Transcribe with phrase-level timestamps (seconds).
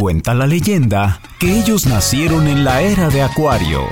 [0.00, 3.82] Cuenta la leyenda que ellos nacieron en la era de Acuario,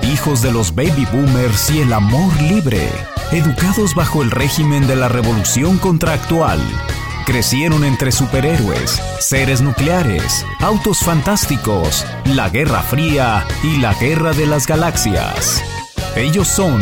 [0.00, 2.88] hijos de los baby boomers y el amor libre,
[3.32, 6.58] educados bajo el régimen de la revolución contractual.
[7.26, 14.66] Crecieron entre superhéroes, seres nucleares, autos fantásticos, la Guerra Fría y la Guerra de las
[14.66, 15.62] Galaxias.
[16.16, 16.80] Ellos son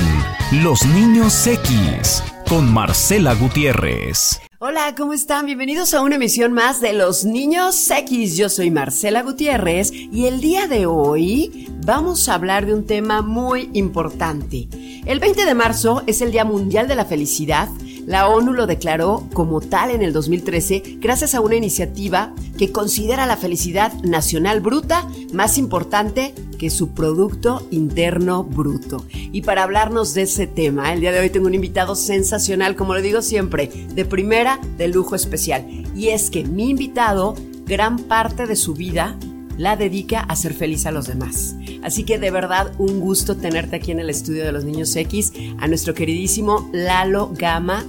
[0.62, 4.45] los Niños X, con Marcela Gutiérrez.
[4.58, 5.44] Hola, ¿cómo están?
[5.44, 8.38] Bienvenidos a una emisión más de Los Niños X.
[8.38, 13.20] Yo soy Marcela Gutiérrez y el día de hoy vamos a hablar de un tema
[13.20, 14.66] muy importante.
[15.04, 17.68] El 20 de marzo es el Día Mundial de la Felicidad.
[18.06, 23.26] La ONU lo declaró como tal en el 2013 gracias a una iniciativa que considera
[23.26, 29.04] la felicidad nacional bruta más importante que su Producto Interno Bruto.
[29.12, 32.94] Y para hablarnos de ese tema, el día de hoy tengo un invitado sensacional, como
[32.94, 35.66] lo digo siempre, de primera, de lujo especial.
[35.96, 37.34] Y es que mi invitado,
[37.66, 39.18] gran parte de su vida
[39.58, 41.56] la dedica a ser feliz a los demás.
[41.86, 45.32] Así que de verdad un gusto tenerte aquí en el estudio de los niños X,
[45.60, 47.84] a nuestro queridísimo Lalo Gama,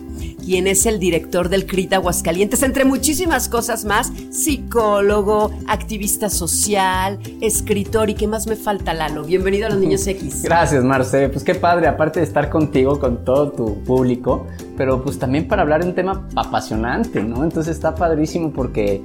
[0.46, 8.12] quien es el director del CRIT Aguascalientes, entre muchísimas cosas más, psicólogo, activista social, escritor
[8.12, 9.24] y qué más me falta, Lalo.
[9.24, 10.44] Bienvenido a los Niños X.
[10.44, 11.30] Gracias, Marce.
[11.30, 14.46] Pues qué padre, aparte de estar contigo, con todo tu público,
[14.78, 17.44] pero pues también para hablar de un tema apasionante, ¿no?
[17.44, 19.02] Entonces está padrísimo porque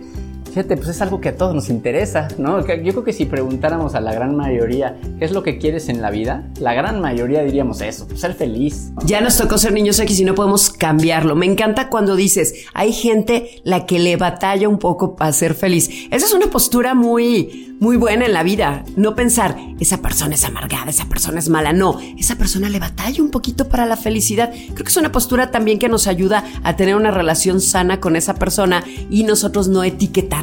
[0.52, 2.60] Fíjate, pues es algo que a todos nos interesa, ¿no?
[2.60, 6.02] Yo creo que si preguntáramos a la gran mayoría qué es lo que quieres en
[6.02, 8.92] la vida, la gran mayoría diríamos eso, pues ser feliz.
[9.06, 11.34] Ya nos tocó ser niños X y no podemos cambiarlo.
[11.36, 15.88] Me encanta cuando dices, hay gente la que le batalla un poco para ser feliz.
[16.10, 18.84] Esa es una postura muy, muy buena en la vida.
[18.94, 21.72] No pensar, esa persona es amargada, esa persona es mala.
[21.72, 24.52] No, esa persona le batalla un poquito para la felicidad.
[24.52, 28.14] Creo que es una postura también que nos ayuda a tener una relación sana con
[28.14, 30.42] esa persona y nosotros no etiquetar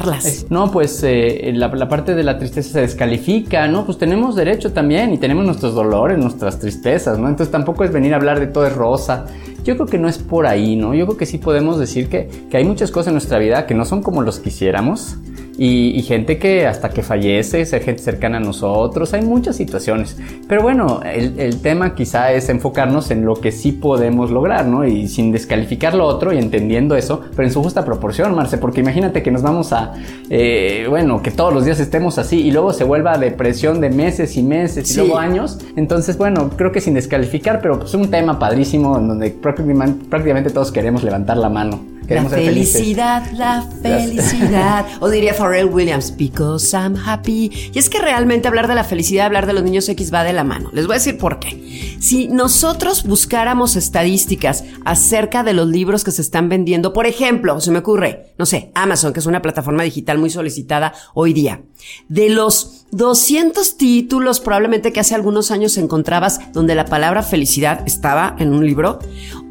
[0.50, 3.86] no, pues eh, la, parte de la tristeza se descalifica, ¿no?
[3.86, 7.28] Pues tenemos derecho también y tenemos nuestros dolores, nuestras tristezas, ¿no?
[7.28, 9.24] Entonces tampoco es venir a hablar de todo es rosa.
[9.64, 10.94] Yo creo que no es por ahí, ¿no?
[10.94, 13.74] Yo creo que sí podemos decir que, que hay muchas cosas en nuestra vida que
[13.74, 15.16] no son como los quisiéramos
[15.62, 20.16] y, gente que hasta que fallece, gente cercana a nosotros, hay muchas situaciones.
[20.48, 24.86] Pero bueno, el, el, tema quizá es enfocarnos en lo que sí podemos lograr, ¿no?
[24.86, 28.80] Y sin descalificar lo otro y entendiendo eso, pero en su justa proporción, Marce, porque
[28.80, 29.92] imagínate que nos vamos a,
[30.30, 34.38] eh, bueno, que todos los días estemos así y luego se vuelva depresión de meses
[34.38, 35.58] y meses y luego años.
[35.76, 40.48] Entonces, bueno, creo que sin descalificar, pero pues un tema padrísimo en donde prácticamente, prácticamente
[40.48, 44.86] todos queremos levantar la mano la felicidad, la felicidad.
[45.00, 47.50] o diría Pharrell Williams, because I'm happy.
[47.72, 50.32] Y es que realmente hablar de la felicidad, hablar de los niños X va de
[50.32, 50.70] la mano.
[50.72, 51.96] Les voy a decir por qué.
[52.00, 57.70] Si nosotros buscáramos estadísticas acerca de los libros que se están vendiendo, por ejemplo, se
[57.70, 61.62] me ocurre, no sé, Amazon, que es una plataforma digital muy solicitada hoy día,
[62.08, 68.34] de los 200 títulos probablemente que hace algunos años encontrabas donde la palabra felicidad estaba
[68.38, 68.98] en un libro,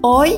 [0.01, 0.33] hoy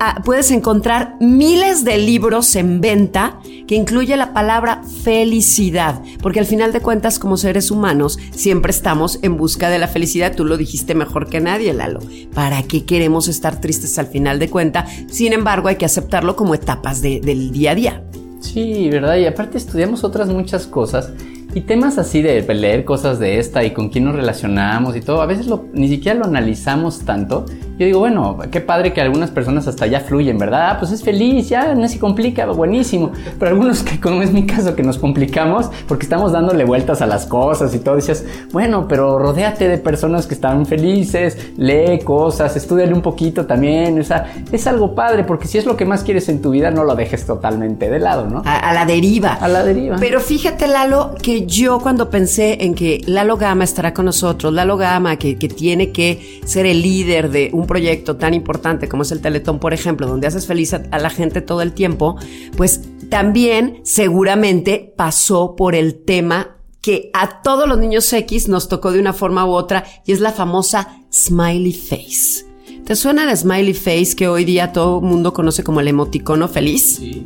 [0.00, 6.46] ah, puedes encontrar miles de libros en venta que incluye la palabra felicidad, porque al
[6.46, 10.56] final de cuentas como seres humanos siempre estamos en busca de la felicidad, tú lo
[10.56, 12.00] dijiste mejor que nadie, Lalo.
[12.34, 14.86] ¿Para qué queremos estar tristes al final de cuenta?
[15.08, 18.04] Sin embargo, hay que aceptarlo como etapas del día a día.
[18.40, 19.16] Sí, ¿verdad?
[19.16, 21.12] Y aparte estudiamos otras muchas cosas
[21.54, 25.22] y temas así de leer cosas de esta y con quién nos relacionamos y todo,
[25.22, 27.44] a veces ni siquiera lo analizamos tanto.
[27.78, 30.70] Yo digo, bueno, qué padre que algunas personas hasta ya fluyen, ¿verdad?
[30.70, 33.10] Ah, pues es feliz, ya no se complica, buenísimo.
[33.38, 37.06] Pero algunos que, como es mi caso, que nos complicamos porque estamos dándole vueltas a
[37.06, 42.54] las cosas y todo, dices, bueno, pero rodéate de personas que están felices, lee cosas,
[42.56, 43.98] estudiale un poquito también.
[43.98, 46.70] O sea, es algo padre porque si es lo que más quieres en tu vida,
[46.70, 48.42] no lo dejes totalmente de lado, ¿no?
[48.44, 49.32] A, a la deriva.
[49.34, 49.96] A la deriva.
[49.98, 54.76] Pero fíjate, Lalo, que yo cuando pensé en que Lalo Gama estará con nosotros, Lalo
[54.76, 59.12] Gama que, que tiene que ser el líder de un proyecto tan importante como es
[59.12, 62.16] el Teletón, por ejemplo, donde haces feliz a, la gente todo el tiempo,
[62.56, 68.92] pues también seguramente pasó por el tema que a todos los niños X nos tocó
[68.92, 72.46] de una forma u otra y es la famosa smiley face.
[72.84, 76.48] ¿Te suena el smiley face que hoy día todo el mundo conoce como el emoticono
[76.48, 76.96] feliz?
[76.96, 77.24] Sí.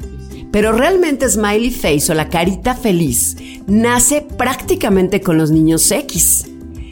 [0.57, 3.37] Pero realmente Smiley Face o la carita feliz
[3.67, 6.47] nace prácticamente con los niños X.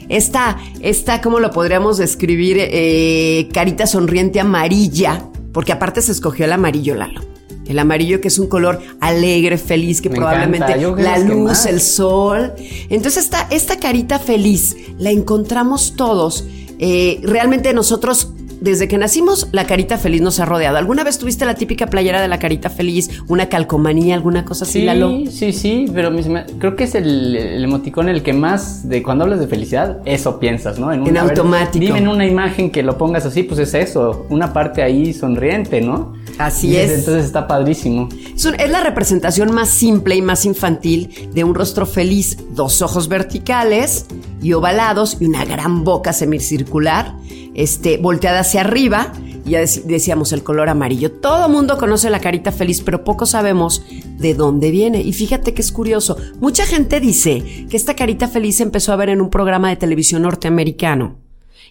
[0.07, 2.57] Esta, esta ¿cómo lo podríamos describir?
[2.59, 7.21] Eh, carita sonriente amarilla, porque aparte se escogió el amarillo, Lalo.
[7.65, 12.53] El amarillo que es un color alegre, feliz, que probablemente la luz, el sol.
[12.91, 16.45] Entonces esta, esta carita feliz la encontramos todos.
[16.77, 20.77] Eh, realmente nosotros desde que nacimos, la carita feliz nos ha rodeado.
[20.77, 24.79] ¿Alguna vez tuviste la típica playera de la carita feliz, una calcomanía, alguna cosa así,
[24.79, 25.11] Sí, Lalo?
[25.31, 26.27] sí, sí, pero mis-
[26.59, 30.39] creo que es el, el emoticón el que más, de cuando hablas de felicidad, eso
[30.39, 30.91] piensas, ¿no?
[30.91, 31.85] En a ver, automático.
[31.85, 35.81] dime en una imagen que lo pongas así, pues es eso, una parte ahí sonriente,
[35.81, 36.13] ¿no?
[36.37, 36.91] Así Y es.
[36.91, 38.09] Entonces está padrísimo.
[38.35, 42.81] Es, un- es la representación más simple y más infantil de un rostro feliz, dos
[42.81, 44.05] ojos verticales
[44.41, 47.15] y ovalados y una gran boca semicircular,
[47.53, 49.11] este, volteada hacia arriba.
[49.45, 51.11] Y ya dec- decíamos el color amarillo.
[51.11, 53.83] Todo mundo conoce la carita feliz, pero poco sabemos
[54.17, 55.01] de dónde viene.
[55.01, 56.17] Y fíjate que es curioso.
[56.39, 59.75] Mucha gente dice que esta carita feliz se empezó a ver en un programa de
[59.75, 61.17] televisión norteamericano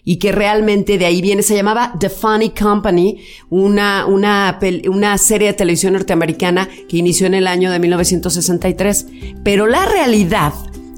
[0.07, 3.17] y que realmente de ahí viene, se llamaba The Funny Company,
[3.49, 9.07] una, una, una serie de televisión norteamericana que inició en el año de 1963.
[9.43, 10.53] Pero la realidad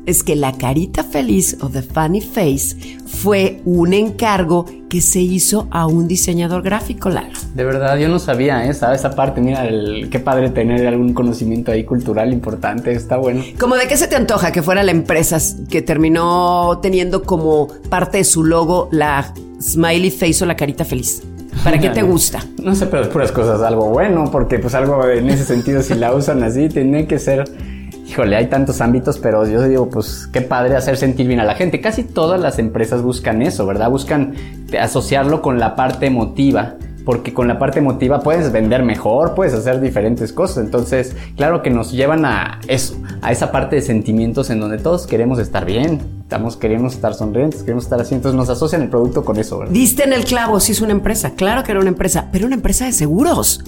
[0.07, 2.75] es que la carita feliz o The Funny Face
[3.06, 7.30] fue un encargo que se hizo a un diseñador gráfico, Lalo.
[7.54, 9.42] De verdad, yo no sabía esa, esa parte.
[9.42, 12.92] Mira, el- qué padre tener algún conocimiento ahí cultural importante.
[12.94, 13.44] Está bueno.
[13.59, 15.38] ¿Cómo de qué se te antoja que fuera la empresa
[15.69, 21.21] que terminó teniendo como parte de su logo la smiley face o la carita feliz?
[21.63, 22.44] ¿Para qué te gusta?
[22.63, 25.95] No sé, pero es puras cosas algo bueno, porque pues algo en ese sentido, si
[25.95, 27.44] la usan así, tiene que ser.
[28.07, 31.56] Híjole, hay tantos ámbitos, pero yo digo, pues qué padre hacer sentir bien a la
[31.56, 31.81] gente.
[31.81, 33.89] Casi todas las empresas buscan eso, ¿verdad?
[33.89, 34.33] Buscan
[34.80, 39.81] asociarlo con la parte emotiva, porque con la parte emotiva puedes vender mejor, puedes hacer
[39.81, 40.63] diferentes cosas.
[40.63, 45.06] Entonces, claro que nos llevan a eso, a esa parte de sentimientos en donde todos
[45.06, 48.15] queremos estar bien, estamos, queremos estar sonrientes, queremos estar así.
[48.15, 49.74] Entonces nos asocian el producto con eso, ¿verdad?
[49.74, 52.56] Diste en el clavo, sí es una empresa, claro que era una empresa, pero una
[52.56, 53.62] empresa de seguros.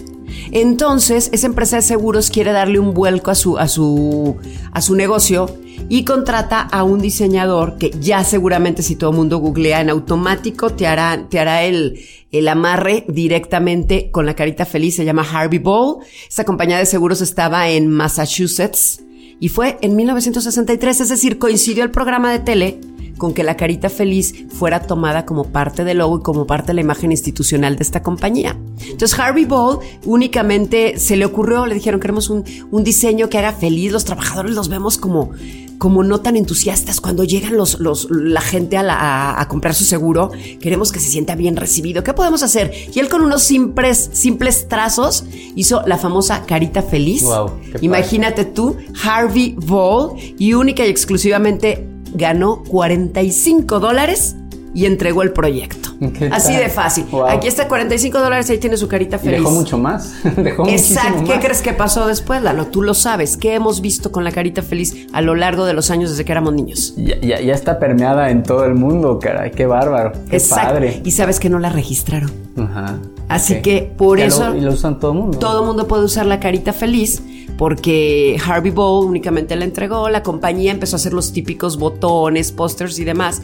[0.52, 4.38] Entonces, esa empresa de seguros quiere darle un vuelco a su, a su,
[4.72, 5.56] a su negocio
[5.88, 10.72] y contrata a un diseñador que ya seguramente si todo el mundo googlea en automático
[10.72, 12.00] te hará, te hará el,
[12.32, 15.98] el amarre directamente con la carita feliz, se llama Harvey Ball.
[16.28, 19.02] Esta compañía de seguros estaba en Massachusetts
[19.40, 22.80] y fue en 1963, es decir, coincidió el programa de tele
[23.20, 26.74] con que la carita feliz fuera tomada como parte del logo y como parte de
[26.74, 28.58] la imagen institucional de esta compañía.
[28.90, 33.54] Entonces Harvey Ball únicamente se le ocurrió, le dijeron queremos un, un diseño que haga
[33.54, 35.30] feliz, los trabajadores los vemos como,
[35.78, 39.74] como no tan entusiastas cuando llegan los, los, la gente a, la- a- a comprar
[39.76, 42.04] su seguro, queremos que se sienta bien recibido.
[42.04, 42.72] ¿Qué podemos hacer?
[42.94, 45.26] Y él con unos simples, simples trazos
[45.56, 47.24] hizo la famosa carita feliz.
[47.48, 47.80] Padre.
[47.86, 54.36] Imagínate tú, Harvey Ball, y única y exclusivamente ganó 45 dólares
[54.74, 55.90] y entregó el proyecto.
[56.00, 57.06] ¿Qué Así de fácil.
[57.12, 57.26] Wow.
[57.26, 59.40] Aquí está 45 dólares, ahí tiene su carita Y feliz.
[59.40, 60.14] dejó mucho más.
[60.38, 61.24] dejó Exacto.
[61.26, 61.44] ¿Qué más.
[61.44, 62.68] crees que pasó después, Lalo?
[62.68, 63.36] Tú lo sabes.
[63.36, 66.32] ¿Qué hemos visto con la carita feliz a lo largo de los años desde que
[66.32, 66.94] éramos niños?
[66.98, 69.52] Ya, ya- ya está permeada en todo el mundo, caray.
[69.52, 70.14] Qué bárbaro.
[70.30, 70.68] Qué Exacto.
[70.68, 71.02] padre.
[71.04, 72.32] Y sabes que no la registraron.
[72.56, 72.98] Ajá.
[73.28, 75.38] Así que por Ya eso- Lo, y lo usan todo el mundo.
[75.40, 77.22] Todo el mundo puede usar la carita feliz
[77.60, 82.98] porque Harvey Ball únicamente la entregó, la compañía empezó a hacer los típicos botones, pósters
[83.00, 83.42] y demás.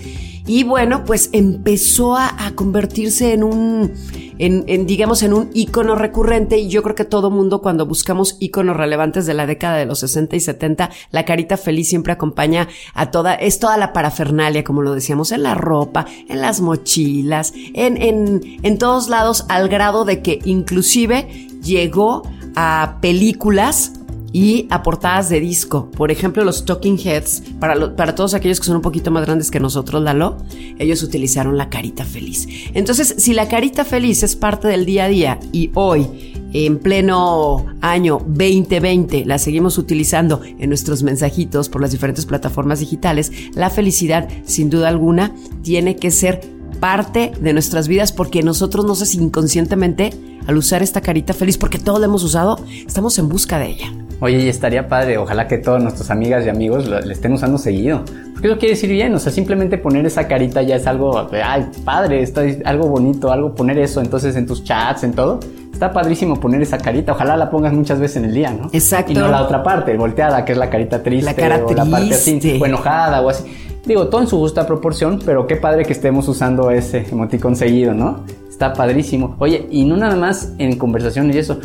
[0.48, 3.92] Y bueno, pues empezó a, convertirse en un,
[4.38, 6.58] en, digamos, en un ícono recurrente.
[6.58, 10.00] Y yo creo que todo mundo cuando buscamos íconos relevantes de la década de los
[10.00, 14.82] 60 y 70, la carita feliz siempre acompaña a toda, es toda la parafernalia, como
[14.82, 20.06] lo decíamos, en la ropa, en las mochilas, en, en, en todos lados, al grado
[20.06, 22.24] de que inclusive llegó
[22.56, 23.92] a películas
[24.36, 25.90] y a portadas de disco.
[25.92, 29.50] Por ejemplo, los Talking Heads, para, para todos aquellos que son un poquito más grandes
[29.50, 30.40] que nosotros, Lalo,
[30.78, 32.46] ellos utilizaron la carita feliz.
[32.74, 37.66] Entonces, si la carita feliz es parte del día a día y hoy, en pleno
[37.80, 44.28] año 2020, la seguimos utilizando en nuestros mensajitos por las diferentes plataformas digitales, la felicidad,
[44.44, 46.42] sin duda alguna, tiene que ser
[46.82, 50.12] parte de nuestras vidas porque nosotros, no sé si inconscientemente,
[50.48, 53.94] al usar esta carita feliz, porque todos la hemos usado, estamos en busca de ella.
[54.22, 58.04] Oye, y estaría padre, ojalá que todas nuestras amigas y amigos le estén usando seguido.
[58.34, 61.66] Porque eso quiere decir bien, o sea, simplemente poner esa carita ya es algo, ay,
[61.84, 65.40] padre, está algo bonito, algo poner eso entonces en tus chats, en todo.
[65.74, 68.70] Está padrísimo poner esa carita, ojalá la pongas muchas veces en el día, ¿no?
[68.72, 69.12] Exacto.
[69.12, 71.26] Y no la otra parte, volteada, que es la carita triste.
[71.26, 73.44] La cara o la parte así, o enojada o así.
[73.86, 77.94] Digo, todo en su justa proporción, pero qué padre que estemos usando ese emoticón seguido,
[77.94, 78.24] ¿no?
[78.56, 79.36] Está padrísimo.
[79.40, 81.60] Oye, y no nada más en conversaciones y eso.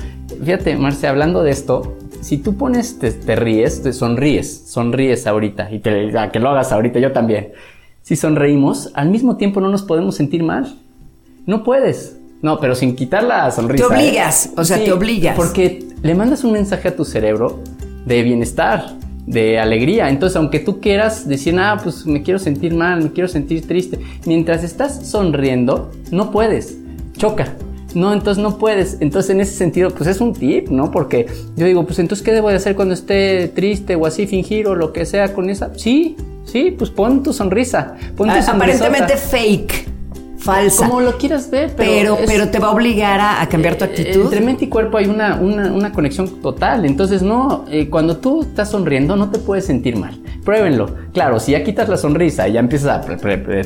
[0.45, 5.71] Fíjate, Marce, hablando de esto, si tú pones, te, te ríes, te sonríes, sonríes ahorita,
[5.71, 7.53] y te, a que lo hagas ahorita, yo también.
[8.03, 10.81] Si sonreímos, al mismo tiempo no nos podemos sentir mal.
[11.47, 12.19] No puedes.
[12.43, 13.87] No, pero sin quitar la sonrisa.
[13.87, 13.97] Te ¿eh?
[13.97, 15.37] obligas, o sea, te obligas.
[15.37, 17.61] Porque le mandas un mensaje a tu cerebro
[18.05, 18.97] de bienestar,
[19.27, 20.09] de alegría.
[20.09, 23.99] Entonces, aunque tú quieras decir, ah, pues me quiero sentir mal, me quiero sentir triste,
[24.27, 26.77] mientras estás sonriendo, no puedes.
[27.17, 27.55] choca.
[27.95, 28.99] No, entonces no puedes.
[29.01, 30.93] Entonces en ese sentido, pues es un tip, ¿no?
[30.93, 34.69] Porque yo digo, pues entonces, ¿qué debo de hacer cuando esté triste o así, fingir
[34.69, 35.73] o lo que sea con esa?
[35.77, 37.97] Sí, sí, pues pon tu sonrisa.
[38.17, 39.90] Pon tu Ah, Aparentemente fake.
[40.41, 40.87] Falsa.
[40.89, 43.77] Como lo quieras ver, pero, pero, es- pero te va a obligar a, a cambiar
[43.77, 44.23] tu eh, actitud.
[44.25, 46.85] Entre mente y cuerpo hay una, una, una conexión total.
[46.87, 50.19] Entonces, no, eh, cuando tú estás sonriendo, no te puedes sentir mal.
[50.45, 50.95] Pruébenlo.
[51.13, 53.17] Claro, si ya quitas la sonrisa y ya empiezas a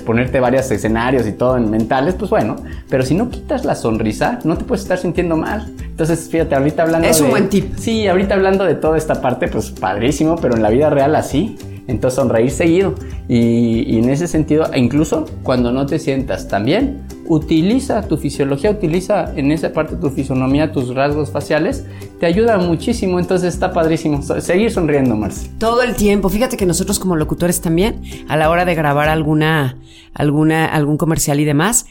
[0.05, 2.57] ponerte varios escenarios y todo en mentales, pues bueno.
[2.89, 5.73] Pero si no quitas la sonrisa, no te puedes estar sintiendo mal.
[5.83, 7.25] Entonces, fíjate, ahorita hablando Es de.
[7.25, 7.77] un buen tip.
[7.77, 11.57] Sí, ahorita hablando de toda esta parte, pues padrísimo, pero en la vida real así.
[11.87, 12.95] Entonces sonreír seguido.
[13.29, 18.71] Y, en ese sentido, e incluso cuando no te sientas tan bien, utiliza tu fisiología,
[18.71, 21.87] utiliza en esa parte tu fisonomía, tus rasgos faciales,
[22.21, 23.19] te ayuda muchísimo.
[23.19, 24.23] Entonces está padrísimo.
[24.23, 25.51] Seguir sonriendo, Marce.
[25.59, 26.29] Todo el tiempo.
[26.29, 29.79] Fíjate que nosotros como locutores también, a la hora de grabar alguna,
[30.15, 31.87] alguna, algún comercial y demás,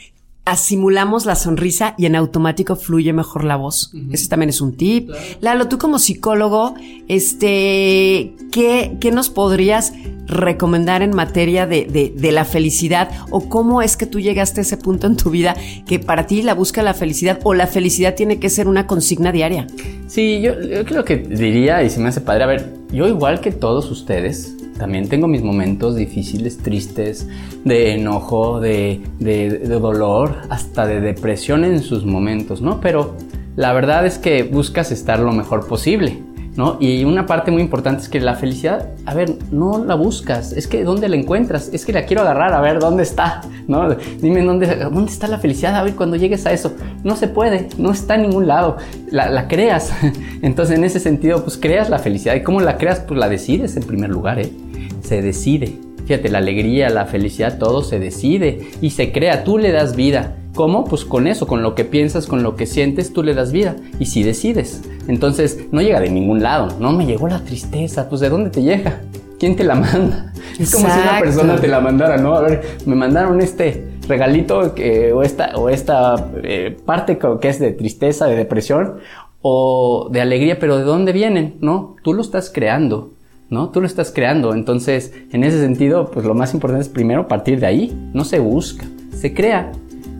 [0.46, 3.92] asimulamos la sonrisa y en automático fluye mejor la voz.
[4.12, 5.10] Ese también es un tip.
[5.40, 6.76] Lalo, tú como psicólogo,
[7.08, 9.94] este, ¿qué, qué nos podrías
[10.26, 14.64] recomendar en materia de, de, de la felicidad o cómo es que tú llegaste a
[14.64, 18.16] ese punto en tu vida que para ti la busca la felicidad o la felicidad
[18.16, 19.68] tiene que ser una consigna diaria?
[20.08, 23.40] Sí, yo, yo creo que diría, y se me hace padre, a ver, yo igual
[23.40, 27.28] que todos ustedes, también tengo mis momentos difíciles, tristes,
[27.64, 32.82] de enojo, de, de, dolor, hasta de depresión en sus momentos, ¿no?
[32.82, 33.16] Pero
[33.56, 36.18] la verdad es que buscas estar lo mejor posible.
[36.56, 36.78] ¿No?
[36.80, 40.68] Y una parte muy importante es que la felicidad, a ver, no la buscas, es
[40.68, 41.72] que ¿dónde la encuentras?
[41.74, 43.42] Es que la quiero agarrar, a ver, ¿dónde está?
[43.68, 43.90] ¿No?
[44.22, 46.74] Dime ¿dónde, dónde está la felicidad, a ver, cuando llegues a eso.
[47.04, 48.78] No se puede, no está en ningún lado,
[49.10, 49.92] la, la creas.
[50.44, 52.36] Entonces, en ese sentido, pues creas la felicidad.
[52.36, 53.00] ¿Y cómo la creas?
[53.00, 54.52] Pues la decides en primer lugar, ¿eh?
[55.02, 55.80] Se decide.
[56.06, 60.36] Fíjate, la alegría, la felicidad, todo se decide y se crea, tú le das vida.
[60.54, 60.86] ¿Cómo?
[60.86, 63.76] Pues con eso, con lo que piensas, con lo que sientes, tú le das vida.
[64.00, 64.82] Y si decides.
[65.08, 66.76] Entonces, no llega de ningún lado.
[66.80, 68.08] No me llegó la tristeza.
[68.08, 69.02] Pues ¿de dónde te llega?
[69.40, 70.32] ¿Quién te la manda?
[70.60, 71.24] Es como si una Exacto.
[71.26, 72.36] persona te la mandara, ¿no?
[72.36, 77.60] A ver, me mandaron este regalito que, o esta, o esta eh, parte que es
[77.60, 78.98] de tristeza, de depresión
[79.42, 81.56] o de alegría, pero ¿de dónde vienen?
[81.60, 81.96] ¿No?
[82.04, 83.14] Tú lo estás creando.
[83.50, 83.70] ¿no?
[83.70, 84.54] Tú lo estás creando.
[84.54, 88.10] Entonces, en ese sentido, pues lo más importante es primero partir de ahí.
[88.14, 89.72] No se busca, se crea.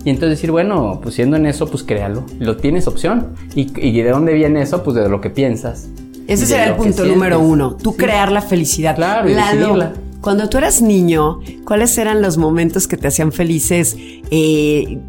[0.06, 2.26] Y entonces decir, bueno, pues siendo en eso, pues créalo.
[2.40, 3.30] Lo tienes opción.
[3.56, 4.84] ¿Y, y de dónde viene eso?
[4.84, 5.88] Pues de lo que piensas.
[6.28, 7.76] Ese será el punto número uno.
[7.76, 7.98] Tú Sí.
[7.98, 8.96] crear la felicidad.
[8.96, 9.92] Claro, y Lalo,
[10.22, 13.96] cuando tú eras niño, ¿cuáles eran los momentos que te hacían felices?
[14.32, 15.00] eh,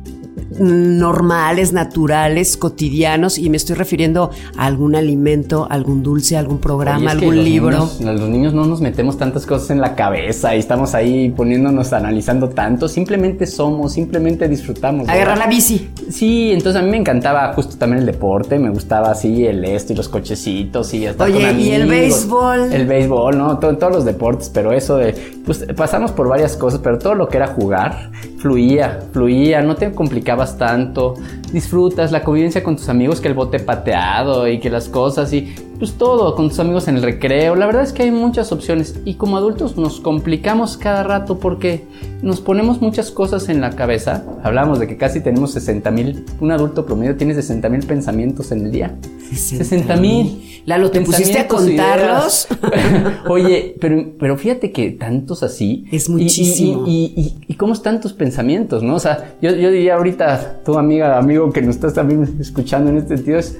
[0.58, 7.08] normales, naturales, cotidianos, y me estoy refiriendo a algún alimento, algún dulce, algún programa, Oye,
[7.10, 7.70] algún los libro.
[7.78, 11.92] niños- los niños no nos metemos tantas cosas en la cabeza y estamos ahí poniéndonos,
[11.92, 12.88] analizando tanto.
[12.88, 15.06] Simplemente somos, simplemente disfrutamos.
[15.06, 15.14] ¿verdad?
[15.22, 15.90] Agarrar la bici.
[16.10, 19.92] Sí, entonces a mí me encantaba justo también el deporte, me gustaba así el esto
[19.92, 22.72] y los cochecitos y hasta Oye, con ¿y el béisbol?
[22.72, 23.58] El béisbol, ¿no?
[23.58, 27.28] To- todos los deportes, pero eso de, pues pasamos por varias cosas, pero todo lo
[27.28, 31.14] que era jugar fluía, fluía, no te complicabas tanto,
[31.52, 35.54] disfrutas la convivencia con tus amigos, que el bote pateado y que las cosas y
[35.78, 39.00] pues todo, con tus amigos en el recreo, la verdad es que hay muchas opciones
[39.04, 41.84] y como adultos nos complicamos cada rato porque
[42.22, 46.52] nos ponemos muchas cosas en la cabeza, hablamos de que casi tenemos 60 mil, un
[46.52, 48.96] adulto promedio tiene 60 mil pensamientos en el día.
[49.32, 50.62] 60 mil.
[50.66, 52.46] Lalo, ¿te pusiste a contarlos?
[53.28, 55.84] Oye, pero, pero fíjate que tantos así.
[55.92, 56.84] Es muchísimo.
[56.86, 58.94] Y, y, y- y cómo están tus pensamientos, ¿no?
[58.94, 62.96] O sea, yo, yo diría ahorita, tu amiga, amigo que nos estás también escuchando en
[62.98, 63.58] este sentido, es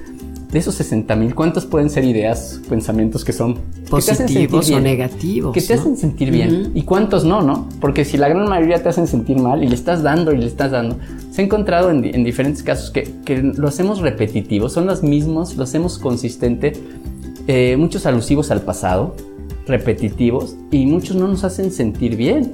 [0.55, 5.53] de esos 60 mil, ¿cuántos pueden ser ideas, pensamientos que son que Positivos o negativos.
[5.53, 5.81] Que te ¿no?
[5.81, 6.71] hacen sentir bien.
[6.73, 7.67] ¿Y cuántos no, no?
[7.81, 10.45] Porque si la gran mayoría te hacen sentir mal y le estás dando y le
[10.45, 10.97] estás dando,
[11.29, 15.65] se ha encontrado en diferentes casos que, que lo hacemos repetitivo, son los mismos, lo
[15.65, 16.71] hacemos consistente,
[17.47, 19.13] eh, muchos alusivos al pasado,
[19.67, 22.53] repetitivos, y muchos no nos hacen sentir bien.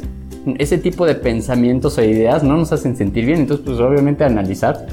[0.57, 4.87] Ese tipo de pensamientos o ideas no nos hacen sentir bien, entonces pues obviamente analizar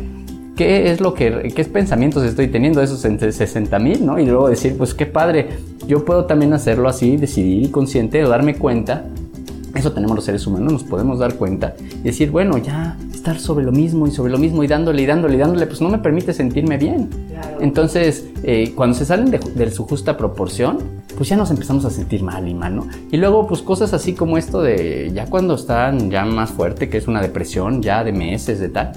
[0.59, 4.19] qué es lo que, qué pensamientos estoy teniendo esos entre 60 mil, ¿no?
[4.19, 5.51] Y luego decir, pues qué padre,
[5.87, 9.05] yo puedo también hacerlo así, decidir y consciente, o darme cuenta.
[9.77, 13.65] Eso tenemos los seres humanos, nos podemos dar cuenta y decir, bueno, ya estar sobre
[13.65, 15.99] lo mismo y sobre lo mismo y dándole y dándole y dándole, pues no me
[15.99, 17.09] permite sentirme bien.
[17.61, 20.79] Entonces, eh, cuando se salen de, de su justa proporción,
[21.17, 22.89] pues ya nos empezamos a sentir mal y mal, ¿no?
[23.13, 26.99] Y luego, pues cosas así como esto de ya cuando están ya más fuerte, que
[26.99, 28.91] es una depresión ya de meses, de tal,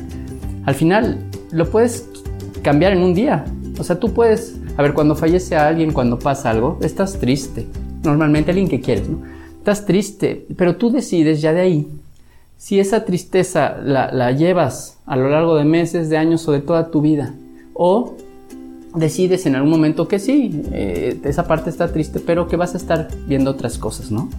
[0.66, 2.10] al final lo puedes
[2.62, 3.46] cambiar en un día.
[3.80, 7.68] O sea, tú puedes, a ver, cuando fallece alguien, cuando pasa algo, estás triste.
[8.04, 9.22] Normalmente alguien que quieres, ¿no?
[9.58, 11.88] Estás triste, pero tú decides ya de ahí
[12.62, 16.92] si esa tristeza la, llevas a lo largo de meses, de años o de toda
[16.92, 17.34] tu vida.
[17.74, 18.16] O
[18.94, 22.78] decides en algún momento que sí, eh, esa parte está triste, pero que vas a
[22.78, 24.30] estar viendo otras cosas, ¿no?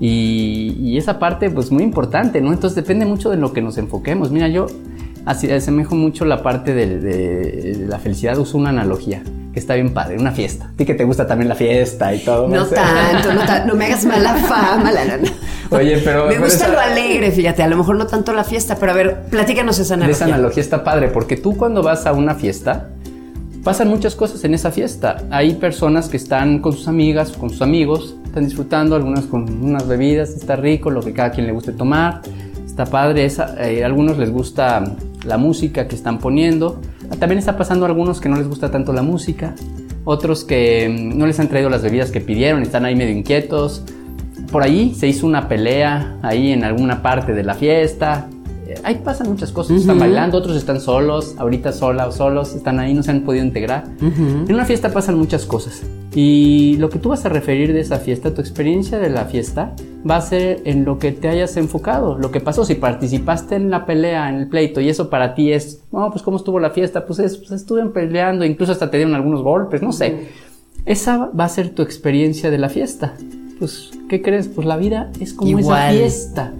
[0.00, 2.54] Y, esa parte, pues muy importante, ¿no?
[2.54, 4.30] Entonces depende mucho de lo que nos enfoquemos.
[4.30, 4.68] Mira, yo
[5.26, 9.22] así asemejo mucho la parte de, de la felicidad, uso una analogía
[9.56, 10.66] que está bien padre, una fiesta.
[10.66, 12.46] A ti que te gusta también la fiesta y todo.
[12.46, 15.18] No, tanto, no, no me hagas mala fama, la, la,
[15.70, 16.26] Oye, pero...
[16.26, 19.22] Me gusta lo alegre, fíjate, a lo mejor no tanto la fiesta, pero a ver,
[19.30, 20.14] platícanos esa analogía.
[20.14, 22.90] Esa analogía está padre, porque tú cuando vas a una fiesta,
[23.64, 25.24] pasan muchas cosas en esa fiesta.
[25.30, 29.88] Hay personas que están con sus amigas con sus amigos, están disfrutando, algunas con unas
[29.88, 32.20] bebidas, está rico, lo que cada quien le guste tomar,
[32.66, 33.24] está padre.
[33.24, 34.84] Esa, eh, a algunos les gusta
[35.26, 36.80] la música que están poniendo.
[37.18, 39.54] También está pasando a algunos que no les gusta tanto la música,
[40.04, 43.84] otros que mm, no les han traído las bebidas que pidieron, están ahí medio inquietos.
[44.50, 48.28] Por ahí se hizo una pelea, ahí en alguna parte de la fiesta,
[48.82, 49.78] ahí pasan muchas cosas.
[49.78, 53.44] Están bailando, otros están solos, ahorita sola o solos, están ahí, no se han podido
[53.44, 53.84] integrar.
[54.00, 55.82] En una fiesta pasan muchas cosas.
[56.14, 59.74] Y lo que tú vas a referir de esa fiesta, tu experiencia de la fiesta,
[60.08, 62.64] va a ser en lo que te hayas enfocado, lo que pasó.
[62.64, 66.22] Si participaste en la pelea, en el pleito, y eso para ti es, no, pues
[66.22, 69.82] cómo estuvo la fiesta, pues, es, pues estuvieron peleando, incluso hasta te dieron algunos golpes,
[69.82, 70.28] no sé.
[70.86, 73.14] Esa va a ser tu experiencia de la fiesta.
[73.58, 74.48] Pues, ¿qué crees?
[74.48, 76.52] Pues la vida es como esa fiesta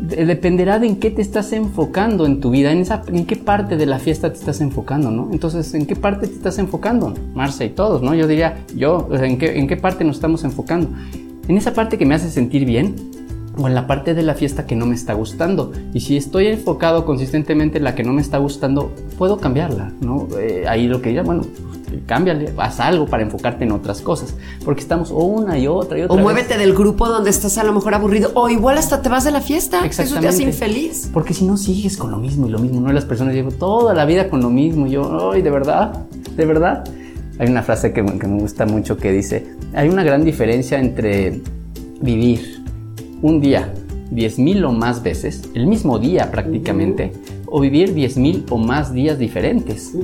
[0.00, 3.76] dependerá de en qué te estás enfocando en tu vida, en, esa, en qué parte
[3.76, 5.28] de la fiesta te estás enfocando, ¿no?
[5.32, 7.14] Entonces, ¿en qué parte te estás enfocando?
[7.34, 8.14] Marce y todos, ¿no?
[8.14, 10.88] Yo diría, yo, ¿en qué, ¿en qué parte nos estamos enfocando?
[11.48, 12.94] En esa parte que me hace sentir bien,
[13.58, 15.72] o en la parte de la fiesta que no me está gustando.
[15.92, 20.28] Y si estoy enfocado consistentemente en la que no me está gustando, puedo cambiarla, ¿no?
[20.38, 21.42] Eh, ahí lo que diría, bueno,
[22.06, 24.34] cámbiale, haz algo para enfocarte en otras cosas,
[24.64, 26.16] porque estamos una y otra y otra.
[26.16, 29.24] O muévete del grupo donde estás a lo mejor aburrido, o igual hasta te vas
[29.24, 31.10] de la fiesta, eso te hace infeliz.
[31.12, 33.94] Porque si no sigues con lo mismo y lo mismo, no las personas llevo toda
[33.94, 36.84] la vida con lo mismo, y yo, ay, de verdad, de verdad.
[37.40, 41.40] Hay una frase que, que me gusta mucho que dice, hay una gran diferencia entre
[42.00, 42.57] vivir
[43.22, 43.72] un día
[44.10, 47.12] diez mil o más veces, el mismo día prácticamente,
[47.50, 49.94] o vivir 10.000 o más días diferentes.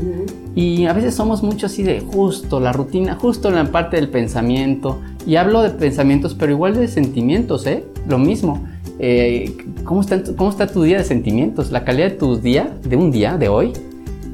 [0.55, 4.09] Y a veces somos mucho así de justo, la rutina, justo en la parte del
[4.09, 5.00] pensamiento.
[5.27, 7.85] Y hablo de pensamientos, pero igual de sentimientos, ¿eh?
[8.09, 8.64] Lo mismo.
[8.98, 11.70] Eh, ¿cómo, está, ¿Cómo está tu día de sentimientos?
[11.70, 13.72] La calidad de tu día, de un día, de hoy,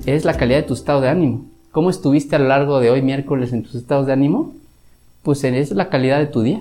[0.06, 1.46] es la calidad de tu estado de ánimo.
[1.70, 4.54] ¿Cómo estuviste a lo largo de hoy, miércoles, en tus estados de ánimo?
[5.22, 6.60] Pues es la calidad de tu día.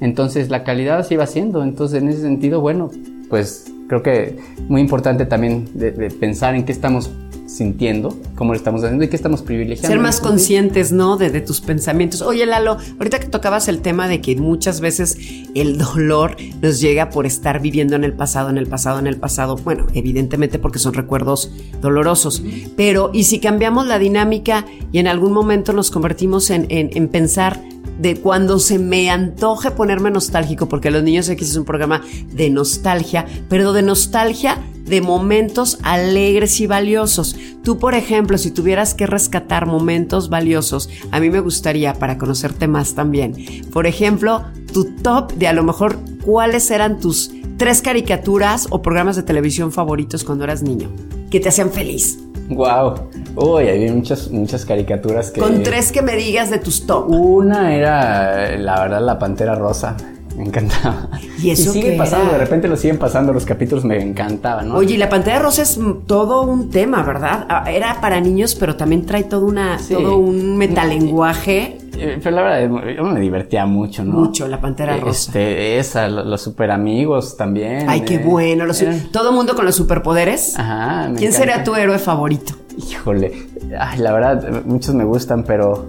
[0.00, 1.62] Entonces, la calidad se va siendo.
[1.62, 2.90] Entonces, en ese sentido, bueno,
[3.28, 7.10] pues creo que muy importante también de, pensar en qué estamos
[7.46, 9.88] sintiendo, cómo lo estamos haciendo y qué estamos privilegiando.
[9.88, 11.16] Ser más conscientes, ¿no?
[11.16, 12.22] De, tus pensamientos.
[12.22, 15.16] Oye, Lalo, ahorita que tocabas el tema de que muchas veces
[15.54, 19.16] el dolor nos llega por estar viviendo en el pasado, en el pasado, en el
[19.16, 19.56] pasado.
[19.56, 22.42] Bueno, evidentemente porque son recuerdos dolorosos.
[22.76, 27.08] Pero, ¿y si cambiamos la dinámica y en algún momento nos convertimos en, en, en
[27.08, 27.60] pensar
[28.00, 32.50] de cuando se me antoje ponerme nostálgico, porque Los Niños X es un programa de
[32.50, 37.36] nostalgia, pero de nostalgia de momentos alegres y valiosos.
[37.62, 42.68] Tú, por ejemplo, si tuvieras que rescatar momentos valiosos, a mí me gustaría, para conocerte
[42.68, 43.34] más también,
[43.72, 49.16] por ejemplo, tu top de a lo mejor cuáles eran tus tres caricaturas o programas
[49.16, 50.90] de televisión favoritos cuando eras niño,
[51.30, 52.18] que te hacían feliz.
[52.48, 52.94] Wow.
[53.34, 55.40] Uy, hay muchas, muchas caricaturas que.
[55.40, 57.10] Con tres que me digas de tus top.
[57.10, 59.96] Una era, la verdad, la pantera rosa.
[60.36, 61.08] Me encantaba.
[61.42, 64.76] Y eso sigue pasando, de repente lo siguen pasando, los capítulos me encantaban, ¿no?
[64.76, 67.46] Oye, la pantera rosa es todo un tema, ¿verdad?
[67.48, 71.78] Ah, era para niños, pero también trae todo una, todo un metalenguaje.
[71.98, 74.12] Eh, pero la verdad, yo me divertía mucho, ¿no?
[74.12, 75.30] Mucho, la Pantera Rosa.
[75.30, 77.88] Este, esa, los super amigos también.
[77.88, 78.22] Ay, qué eh.
[78.24, 78.66] bueno.
[78.66, 80.58] Los, Todo mundo con los superpoderes.
[80.58, 81.12] Ajá.
[81.16, 82.54] ¿Quién sería tu héroe favorito?
[82.76, 83.46] Híjole,
[83.78, 85.88] ay, la verdad, muchos me gustan, pero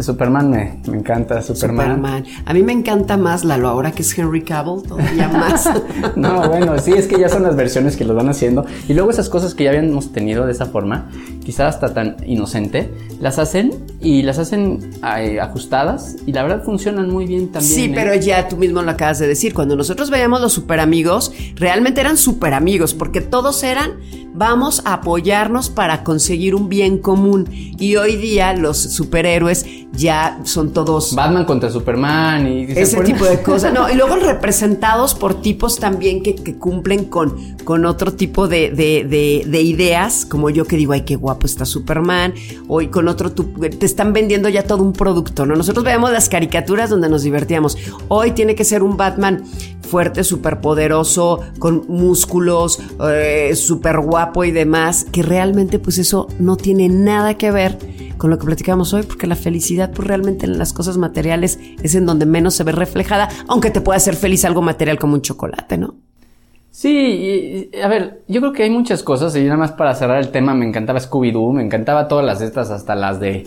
[0.00, 2.24] Superman me, me encanta, Superman.
[2.44, 5.68] A mí me encanta más Lalo, ahora que es Henry Cavill, todavía más.
[6.16, 8.64] no, bueno, sí, es que ya son las versiones que lo van haciendo.
[8.88, 11.10] Y luego esas cosas que ya habíamos tenido de esa forma,
[11.44, 17.10] quizás hasta tan inocente, las hacen y las hacen eh, ajustadas y la verdad funcionan
[17.10, 17.74] muy bien también.
[17.74, 17.92] Sí, ¿eh?
[17.94, 22.00] pero ya tú mismo lo acabas de decir, cuando nosotros veíamos los super amigos, realmente
[22.00, 23.92] eran super amigos, porque todos eran,
[24.34, 27.48] vamos a apoyarnos para conseguir un bien común.
[27.50, 31.14] Y hoy día los superhéroes ya son todos...
[31.14, 32.62] Batman contra Superman y...
[32.64, 33.72] Ese tipo de cosas.
[33.72, 39.62] No, y luego representados por tipos también que, cumplen con, con otro tipo de, de,
[39.62, 42.34] ideas, como yo que digo, ay, qué guapo está Superman,
[42.68, 45.54] o con otro, te están vendiendo ya todo un producto, ¿no?
[45.54, 47.76] Nosotros vemos las caricaturas donde nos divertíamos.
[48.08, 49.44] Hoy tiene que ser un Batman
[49.92, 56.56] fuerte, súper poderoso, con músculos, eh, súper guapo y demás, que realmente pues eso no
[56.56, 57.76] tiene nada que ver
[58.16, 61.94] con lo que platicamos hoy, porque la felicidad pues realmente en las cosas materiales es
[61.94, 65.22] en donde menos se ve reflejada, aunque te pueda hacer feliz algo material como un
[65.22, 65.96] chocolate, ¿no?
[66.70, 70.30] Sí, a ver, yo creo que hay muchas cosas y nada más para cerrar el
[70.30, 73.46] tema me encantaba Scooby-Doo, me encantaba todas las estas, hasta las de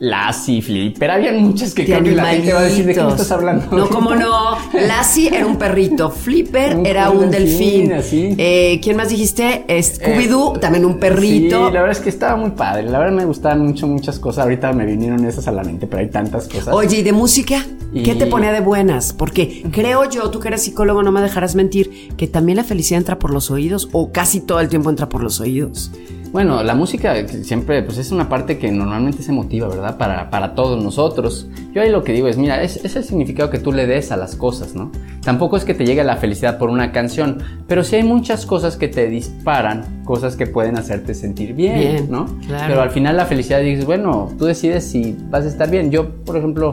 [0.00, 3.32] Lassie, Flipper, habían muchas que creo que la gente va a decir de qué estás
[3.32, 3.76] hablando.
[3.76, 4.56] No, cómo no.
[4.72, 7.92] Lassie era un perrito, Flipper era un, delfín.
[8.38, 9.64] Eh, ¿Quién más dijiste?
[9.68, 11.68] Scooby-Doo, eh, también un perrito.
[11.68, 12.84] Sí, la verdad es que estaba muy padre.
[12.84, 14.44] La verdad me gustaban mucho muchas cosas.
[14.44, 16.68] Ahorita me vinieron esas a la mente, pero hay tantas cosas.
[16.72, 17.64] Oye, ¿y de música?
[17.92, 19.12] ¿Qué te ponía de buenas?
[19.12, 22.98] Porque creo yo, tú que eres psicólogo, no me dejarás mentir, que también la felicidad
[22.98, 25.90] entra por los oídos o casi todo el tiempo entra por los oídos.
[26.32, 29.96] Bueno, la música siempre pues es una parte que normalmente se motiva, ¿verdad?
[29.96, 31.48] Para, para todos nosotros.
[31.72, 34.12] Yo ahí lo que digo es, mira, es, es, el significado que tú le des
[34.12, 34.90] a las cosas, ¿no?
[35.22, 38.76] Tampoco es que te llegue la felicidad por una canción, pero sí hay muchas cosas
[38.76, 42.26] que te disparan, cosas que pueden hacerte sentir bien, ¿no?
[42.46, 42.64] Claro.
[42.68, 45.90] Pero al final la felicidad dices, bueno, tú decides si vas a estar bien.
[45.90, 46.72] Yo, por ejemplo,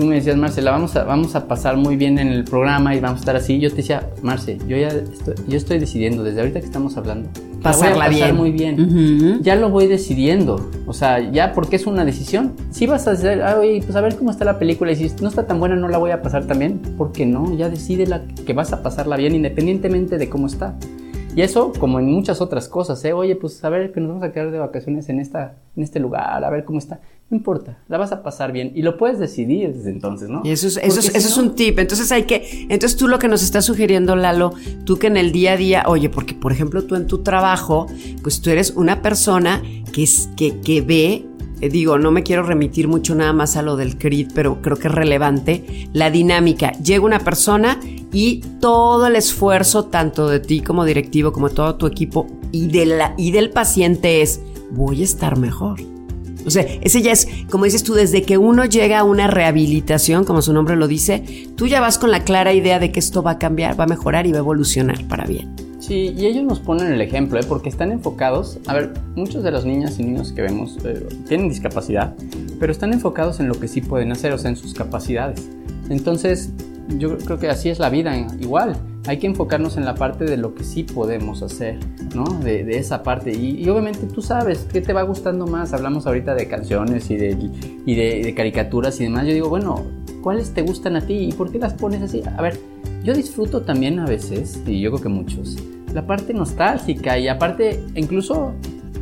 [0.00, 3.00] tú me decías, Marcela, vamos a, vamos a pasar muy bien en el programa y
[3.00, 3.60] vamos a estar así.
[3.60, 7.28] Yo te decía, Marce, yo ya estoy, yo estoy decidiendo desde ahorita que estamos hablando.
[7.62, 9.42] Pasarla voy a pasar muy bien.
[9.42, 10.70] Ya lo voy decidiendo.
[10.86, 12.54] O sea, ya porque es una decisión.
[12.70, 15.28] Si vas a hacer, oye, pues a ver cómo está la película y si no
[15.28, 16.78] está tan buena, no la voy a pasar también.
[16.96, 17.54] ¿Por qué no?
[17.54, 20.76] Ya decide la, que vas a pasarla bien independientemente de cómo está.
[21.34, 23.12] Y eso, como en muchas otras cosas, ¿eh?
[23.12, 26.00] Oye, pues a ver que nos vamos a quedar de vacaciones en, esta, en este
[26.00, 27.00] lugar, a ver cómo está.
[27.30, 30.42] No importa, la vas a pasar bien y lo puedes decidir desde entonces, ¿no?
[30.44, 31.78] Y eso es, eso, es, eso es un tip.
[31.78, 34.52] Entonces hay que, entonces tú lo que nos estás sugiriendo, Lalo,
[34.84, 37.86] tú que en el día a día, oye, porque por ejemplo tú en tu trabajo,
[38.22, 39.62] pues tú eres una persona
[39.92, 41.29] que, es, que, que ve
[41.68, 44.88] digo, no me quiero remitir mucho nada más a lo del CRIT, pero creo que
[44.88, 46.72] es relevante, la dinámica.
[46.82, 47.78] Llega una persona
[48.12, 52.86] y todo el esfuerzo, tanto de ti como directivo, como todo tu equipo y, de
[52.86, 55.80] la, y del paciente es, voy a estar mejor.
[56.46, 60.24] O sea, ese ya es, como dices tú, desde que uno llega a una rehabilitación,
[60.24, 63.22] como su nombre lo dice, tú ya vas con la clara idea de que esto
[63.22, 65.69] va a cambiar, va a mejorar y va a evolucionar para bien.
[65.90, 67.42] Sí, y ellos nos ponen el ejemplo, ¿eh?
[67.48, 71.48] porque están enfocados, a ver, muchos de las niñas y niños que vemos eh, tienen
[71.48, 72.14] discapacidad,
[72.60, 75.50] pero están enfocados en lo que sí pueden hacer, o sea, en sus capacidades.
[75.88, 76.52] Entonces,
[76.96, 78.76] yo creo que así es la vida, igual.
[79.08, 81.80] Hay que enfocarnos en la parte de lo que sí podemos hacer,
[82.14, 82.22] ¿no?
[82.38, 83.32] De, esa parte.
[83.32, 85.72] Y, obviamente tú sabes qué te va gustando más.
[85.72, 87.36] Hablamos ahorita de canciones y, de,
[87.84, 89.26] y de, caricaturas y demás.
[89.26, 89.82] Yo digo, bueno,
[90.22, 92.22] ¿cuáles te gustan a ti y por qué las pones así?
[92.36, 92.60] A ver,
[93.02, 95.56] yo disfruto también a veces, y yo creo que muchos,
[95.92, 98.52] la parte nostálgica y aparte incluso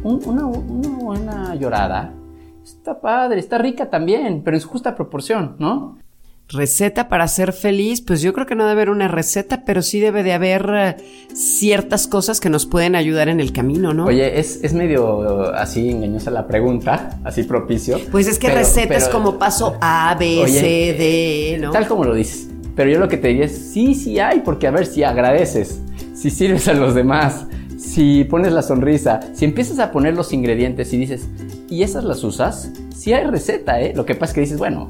[0.03, 2.15] una, una buena llorada.
[2.63, 5.99] Está padre, está rica también, pero en su justa proporción, ¿no?
[6.49, 10.01] receta para ser feliz, pues yo creo que no debe haber una receta, pero sí
[10.01, 10.97] debe de haber eh,
[11.35, 14.07] ciertas cosas que nos pueden ayudar en el camino, ¿no?
[14.07, 18.01] Oye, es, es medio así engañosa la pregunta, así propicio.
[18.11, 21.71] Pues es que receta es como paso A, B, C, D, ¿no?
[21.71, 22.49] Tal como lo dices.
[22.79, 25.81] Pero yo lo que te diría es, sí, sí hay, porque a ver si agradeces,
[26.15, 27.45] si sirves a los demás,
[27.77, 31.27] si pones la sonrisa, si empiezas a poner los ingredientes y dices,
[31.69, 32.71] ¿y esas las usas?
[32.95, 33.95] Sí hay receta, ¿eh?
[33.97, 34.87] Lo que pasa es que dices, bueno,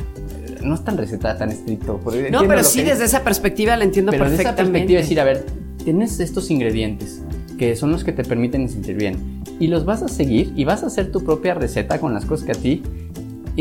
[0.63, 1.99] no es tan receta tan estricto.
[2.31, 4.63] No, pero sí, desde esa perspectiva la entiendo pero perfectamente.
[4.63, 5.47] Desde esa perspectiva decir, a ver,
[5.83, 7.23] tienes estos ingredientes
[7.57, 10.83] que son los que te permiten sentir bien y los vas a seguir y vas
[10.83, 12.83] a hacer tu propia receta con las cosas que a ti.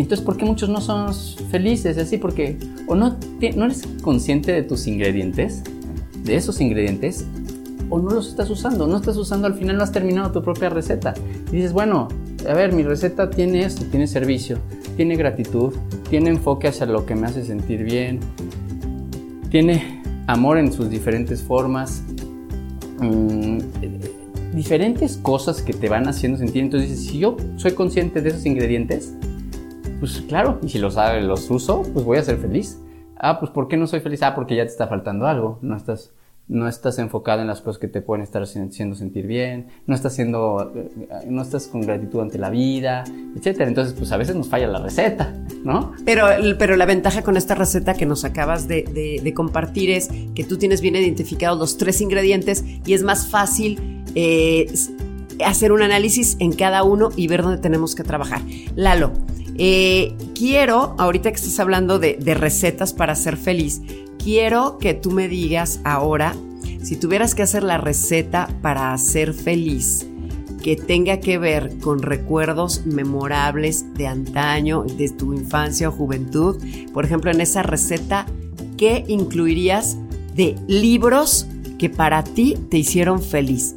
[0.01, 1.11] Entonces, ¿por qué muchos no son
[1.49, 1.97] felices?
[1.97, 3.17] Así porque o no,
[3.55, 5.63] no eres consciente de tus ingredientes,
[6.23, 7.25] de esos ingredientes,
[7.89, 10.69] o no los estás usando, no estás usando, al final no has terminado tu propia
[10.69, 11.15] receta.
[11.51, 12.09] Y dices, bueno,
[12.47, 14.59] a ver, mi receta tiene esto, tiene servicio,
[14.95, 15.73] tiene gratitud,
[16.11, 18.19] tiene enfoque hacia lo que me hace sentir bien,
[19.49, 22.03] tiene amor en sus diferentes formas,
[22.99, 23.57] mm,
[24.53, 26.61] diferentes cosas que te van haciendo sentir.
[26.61, 29.13] Entonces dices, si yo soy consciente de esos ingredientes,
[29.99, 32.79] pues claro, y si los, los uso, pues voy a ser feliz.
[33.17, 34.21] Ah, pues ¿por qué no soy feliz?
[34.23, 36.11] Ah, porque ya te está faltando algo, no estás
[36.47, 40.13] no estás enfocado en las cosas que te pueden estar haciendo sentir bien, no estás
[40.13, 40.89] haciendo, eh,
[41.27, 43.03] no estás con gratitud ante la vida,
[43.35, 43.67] etcétera.
[43.67, 45.33] Entonces, pues a veces nos falla la receta,
[45.63, 45.93] ¿no?
[46.05, 46.25] Pero,
[46.57, 50.79] pero la ventaja con esta receta que nos acabas de, compartir es que tú tienes
[50.79, 54.71] bien identificados los tres ingredientes y es más fácil eh,
[55.45, 58.41] hacer un análisis en cada uno y ver dónde tenemos que trabajar.
[58.75, 59.11] Lalo,
[59.57, 63.81] Eh, quiero, ahorita que estás hablando de, de recetas para ser feliz,
[64.23, 66.35] quiero que tú me digas ahora,
[66.83, 70.05] si tuvieras que hacer la receta para ser feliz,
[70.61, 76.57] que tenga que ver con recuerdos memorables de antaño, de tu infancia o juventud.
[76.93, 78.25] Por ejemplo, en esa receta,
[78.75, 79.97] ¿qué incluirías
[80.35, 81.47] de libros
[81.79, 83.75] que para ti te hicieron feliz?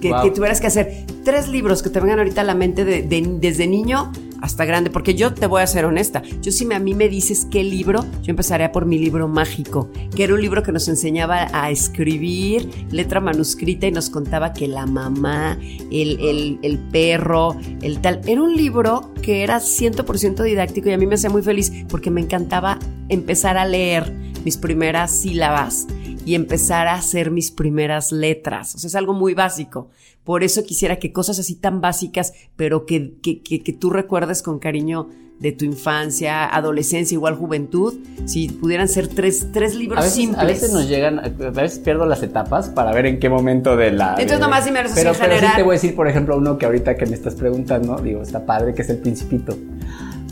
[0.00, 0.22] Que, Wow.
[0.22, 3.36] que tuvieras que hacer tres libros que te vengan ahorita a la mente de- de-
[3.40, 4.10] desde niño
[4.44, 7.46] hasta grande, porque yo te voy a ser honesta, yo si a mí me dices
[7.50, 11.48] qué libro, yo empezaría por mi libro mágico, que era un libro que nos enseñaba
[11.52, 15.58] a escribir letra manuscrita y nos contaba que la mamá,
[15.90, 20.98] el, el- el perro, el tal, era un libro que era 100% didáctico y a
[20.98, 22.78] mí me hacía muy feliz porque me encantaba
[23.08, 24.12] empezar a leer
[24.44, 25.86] mis primeras sílabas
[26.26, 28.74] y empezar a hacer mis primeras letras.
[28.74, 29.88] O sea, es algo muy básico.
[30.24, 34.42] Por eso quisiera que cosas así tan básicas, pero que, que, que- que tú recuerdes
[34.42, 35.08] con cariño
[35.38, 40.40] de tu infancia, adolescencia, igual juventud, si pudieran ser tres, tres libros A veces, simples.
[40.42, 43.90] a veces nos llegan, a veces pierdo las etapas para ver en qué momento de
[43.90, 44.10] la.
[44.12, 46.56] Entonces, de- nomás dime pero, en pero sí te voy a decir, por ejemplo, uno
[46.56, 49.56] que ahorita que me estás preguntando, digo, está padre, que es el Principito.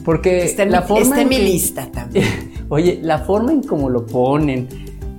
[0.05, 2.27] Porque Está en, la mi, forma está en en mi que- lista también.
[2.69, 4.67] Oye, la forma en cómo lo ponen,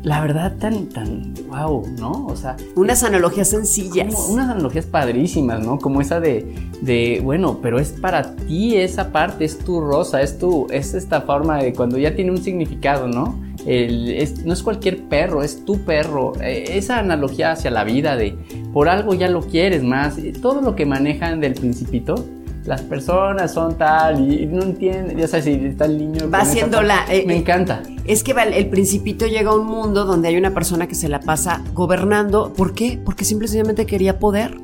[0.04, 2.26] la verdad, tan, tan, wow, ¿no?
[2.28, 4.14] O sea, Unas analogías sencillas.
[4.14, 5.80] como unas analogías padrísimas, ¿no?
[5.80, 10.38] Como esa de, de, bueno, pero es para ti esa parte, es tu rosa, es
[10.38, 13.40] tu, es esta forma de cuando ya tiene un significado, ¿no?
[13.66, 16.34] El- es- no es cualquier perro, es tu perro.
[16.42, 18.36] Eh, esa analogía hacia la vida de,
[18.74, 20.18] por algo ya lo quieres más.
[20.42, 22.16] Todo lo que manejan del principito.
[22.66, 26.30] Las personas son tal y no entienden, ya sabes, si está el niño.
[26.30, 27.84] Va parte, la- eh, me eh, encanta.
[28.06, 31.20] Es que el principito llega a un mundo donde hay una persona que se la
[31.20, 32.54] pasa gobernando.
[32.56, 33.00] ¿Por qué?
[33.04, 34.58] Porque simple y sencillamente quería poder.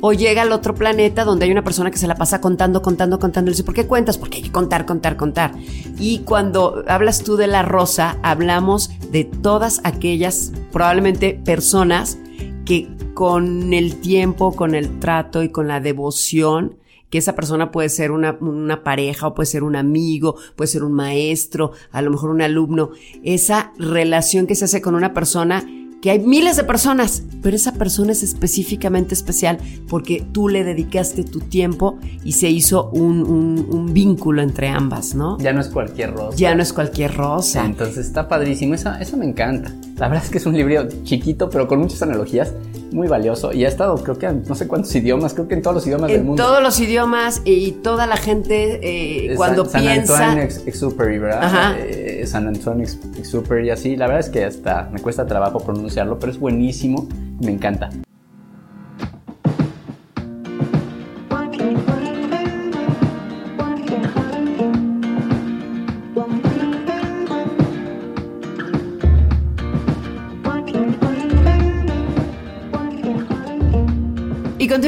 [0.00, 3.18] O llega al otro planeta donde hay una persona que se la pasa contando, contando,
[3.18, 3.50] contando.
[3.50, 4.18] Y dice, ¿por qué cuentas?
[4.18, 5.52] Porque hay que contar, contar, contar.
[5.98, 12.18] Y cuando hablas tú de la rosa, hablamos de todas aquellas, probablemente personas
[12.66, 16.76] que con el tiempo, con el trato y con la devoción,
[17.10, 20.82] que esa persona puede ser una, una pareja o puede ser un amigo, puede ser
[20.84, 22.90] un maestro, a lo mejor un alumno,
[23.22, 25.64] esa relación que se hace con una persona
[26.02, 29.56] que hay miles de personas, pero esa persona es específicamente especial
[29.88, 35.14] porque tú le dedicaste tu tiempo y se hizo un, un- un vínculo entre ambas,
[35.14, 35.38] ¿no?
[35.38, 36.36] Ya no es cualquier rosa.
[36.36, 37.64] Ya no es cualquier rosa.
[37.64, 39.72] Entonces está padrísimo, eso, eso me encanta.
[39.96, 42.52] La verdad es que es un libro chiquito, pero con muchas analogías,
[42.94, 43.52] muy valioso.
[43.52, 45.86] Y ha estado, creo que en no sé cuántos idiomas, creo que en todos los
[45.86, 46.42] idiomas del En mundo.
[46.42, 50.16] todos los idiomas y toda la gente eh, cuando San, piensa...
[50.16, 51.42] San Antoine Ex- Exupery, ¿verdad?
[51.44, 51.76] Ajá.
[51.78, 53.96] Eh, San Antoine Ex- Exupery, así.
[53.96, 57.08] La verdad es que hasta me cuesta trabajo pronunciarlo, pero es buenísimo
[57.40, 57.90] y me encanta.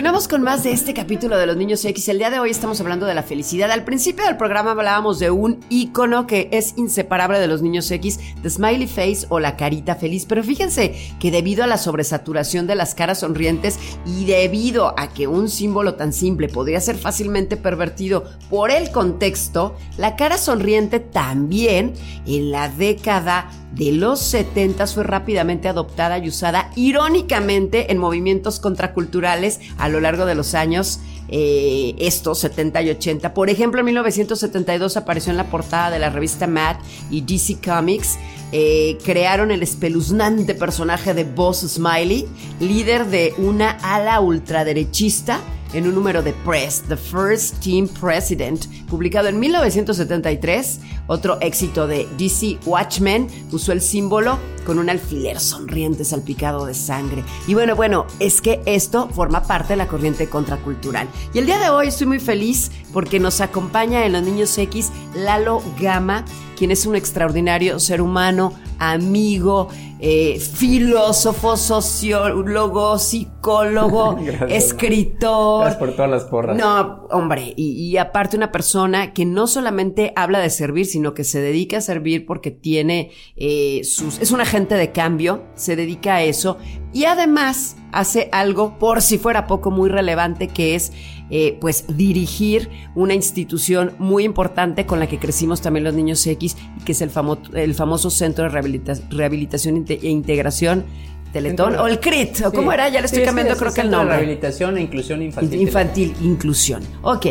[0.06, 2.08] Continuamos con más de este capítulo de los niños X.
[2.08, 3.72] El día de hoy estamos hablando de la felicidad.
[3.72, 8.20] Al principio del programa hablábamos de un icono que es inseparable de los niños X,
[8.40, 10.24] de Smiley Face o la carita feliz.
[10.24, 15.26] Pero fíjense que debido a la sobresaturación de las caras sonrientes y debido a que
[15.26, 21.94] un símbolo tan simple podría ser fácilmente pervertido por el contexto, la cara sonriente también
[22.26, 29.60] en la década de los 70 fue rápidamente adoptada y usada irónicamente en movimientos contraculturales
[29.76, 33.34] a lo largo de los años eh, estos 70 y 80.
[33.34, 36.76] Por ejemplo, en 1972 apareció en la portada de la revista Mad
[37.10, 38.18] y DC Comics.
[38.52, 42.26] eh, crearon el espeluznante personaje de Boss Smiley,
[42.60, 45.40] líder de una ala ultraderechista
[45.72, 50.80] en un número de Press, The First Team President, publicado en 1973.
[51.06, 57.22] Otro éxito de DC Watchmen usó el símbolo con un alfiler sonriente salpicado de sangre.
[57.46, 61.08] Y bueno, bueno, es que esto forma parte de la corriente contracultural.
[61.32, 64.90] Y el día de hoy estoy muy feliz porque nos acompaña en Los Niños X
[65.14, 66.24] Lalo Gama,
[66.56, 69.68] quien es un extraordinario ser humano, amigo,
[69.98, 74.64] eh, filósofo, sociólogo, psicólogo, Gracias.
[74.64, 75.60] escritor.
[75.62, 76.56] Gracias por todas las porras.
[76.56, 78.75] No, hombre, y, y aparte una persona
[79.14, 83.80] que no solamente habla de servir, sino que se dedica a servir porque tiene eh,
[83.84, 84.18] sus...
[84.20, 86.58] es un agente de cambio, se dedica a eso
[86.92, 90.92] y además hace algo, por si fuera poco, muy relevante, que es
[91.30, 96.56] eh, pues dirigir una institución muy importante con la que crecimos también los niños X,
[96.84, 100.84] que es el, famo- el famoso Centro de Rehabilita- Rehabilitación e Integración.
[101.32, 102.56] Teletón Centro- o el CRIT, o Sí.
[102.56, 104.16] cómo era, ya le estoy Sí, cambiando creo que el nombre.
[104.16, 105.60] Rehabilitación e Inclusión Infantil.
[105.60, 106.82] Infantil, inclusión.
[107.02, 107.26] Ok.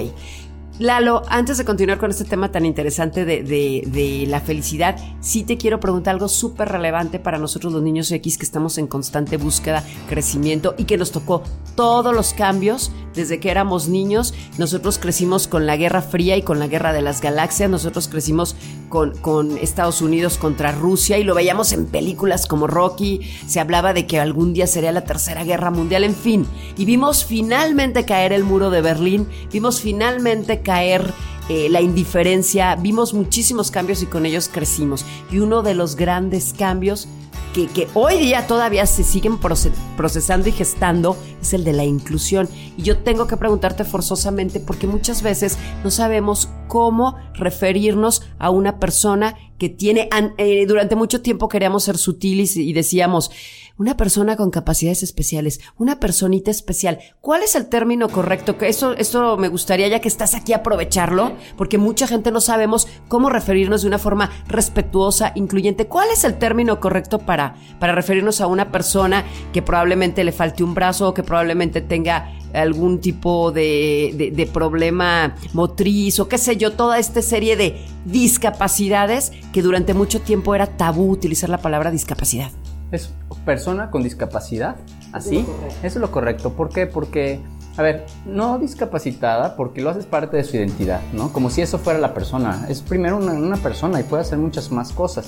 [0.78, 5.56] Lalo, antes de continuar con este tema tan interesante de, de- la felicidad, sí te
[5.56, 9.84] quiero preguntar algo súper relevante para nosotros los niños X que estamos en constante búsqueda,
[10.10, 11.44] crecimiento y que nos tocó
[11.76, 14.34] todos los cambios desde que éramos niños.
[14.58, 17.70] Nosotros crecimos con la Guerra Fría y con la Guerra de las Galaxias.
[17.70, 18.56] Nosotros crecimos
[18.90, 23.22] con, con Estados Unidos contra Rusia y lo veíamos en películas como Rocky.
[23.48, 26.46] Se hablaba de que algún día sería la Tercera Guerra Mundial, en fin.
[26.78, 29.28] Y vimos finalmente caer el muro de Berlín.
[29.52, 31.14] Vimos finalmente caer
[31.48, 32.76] eh, la indiferencia.
[32.76, 35.06] Vimos muchísimos cambios y con ellos crecimos.
[35.32, 37.08] Y uno de los grandes cambios
[37.54, 41.86] que, que hoy día todavía se siguen proce- procesando y gestando es el de la
[41.86, 42.50] inclusión.
[42.76, 48.80] Y yo tengo que preguntarte forzosamente porque muchas veces no sabemos cómo referirnos a una
[48.80, 53.32] persona que tiene, eh, durante mucho tiempo queríamos ser sutiles y decíamos,
[53.78, 57.00] una persona con capacidades especiales, una personita especial.
[57.22, 58.58] ¿Cuál es el término correcto?
[58.58, 62.88] Que eso, eso me gustaría, ya que estás aquí, aprovecharlo, porque mucha gente no sabemos
[63.08, 65.88] cómo referirnos de una forma respetuosa, incluyente.
[65.88, 70.64] ¿Cuál es el término correcto para, para referirnos a una persona que probablemente le falte
[70.64, 76.38] un brazo o que probablemente tenga algún tipo de, de- de problema motriz o qué
[76.38, 81.58] sé yo, toda esta serie de discapacidades que durante mucho tiempo era tabú utilizar la
[81.58, 82.52] palabra discapacidad?
[82.92, 83.10] Es
[83.46, 84.76] persona con discapacidad,
[85.12, 85.46] así.
[85.84, 86.54] Eso es lo correcto.
[86.54, 86.88] ¿Por qué?
[86.88, 87.42] Porque,
[87.78, 91.34] a ver, no discapacitada porque lo haces parte de su identidad, ¿no?
[91.34, 92.66] Como si eso fuera la persona.
[92.70, 95.28] Es primero una, una persona y puede hacer muchas más cosas.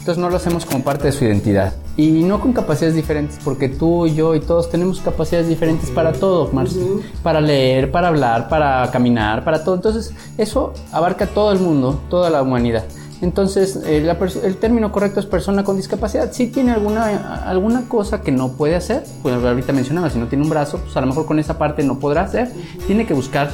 [0.00, 1.74] Entonces no lo hacemos como parte de su identidad.
[1.94, 6.50] Y no con capacidades diferentes, porque tú yo y todos tenemos capacidades diferentes para todo,
[6.52, 6.80] Marce.
[7.22, 9.74] Para leer, para hablar, para caminar, para todo.
[9.74, 12.84] Entonces eso abarca todo el mundo, toda la humanidad.
[13.22, 16.32] Entonces, eh, el término correcto es persona con discapacidad.
[16.32, 20.44] Si tiene alguna, alguna cosa que no puede hacer, pues ahorita mencionaba, si no tiene
[20.44, 22.50] un brazo, pues a lo mejor con esa parte no podrá hacer.
[22.86, 23.50] Tiene que buscar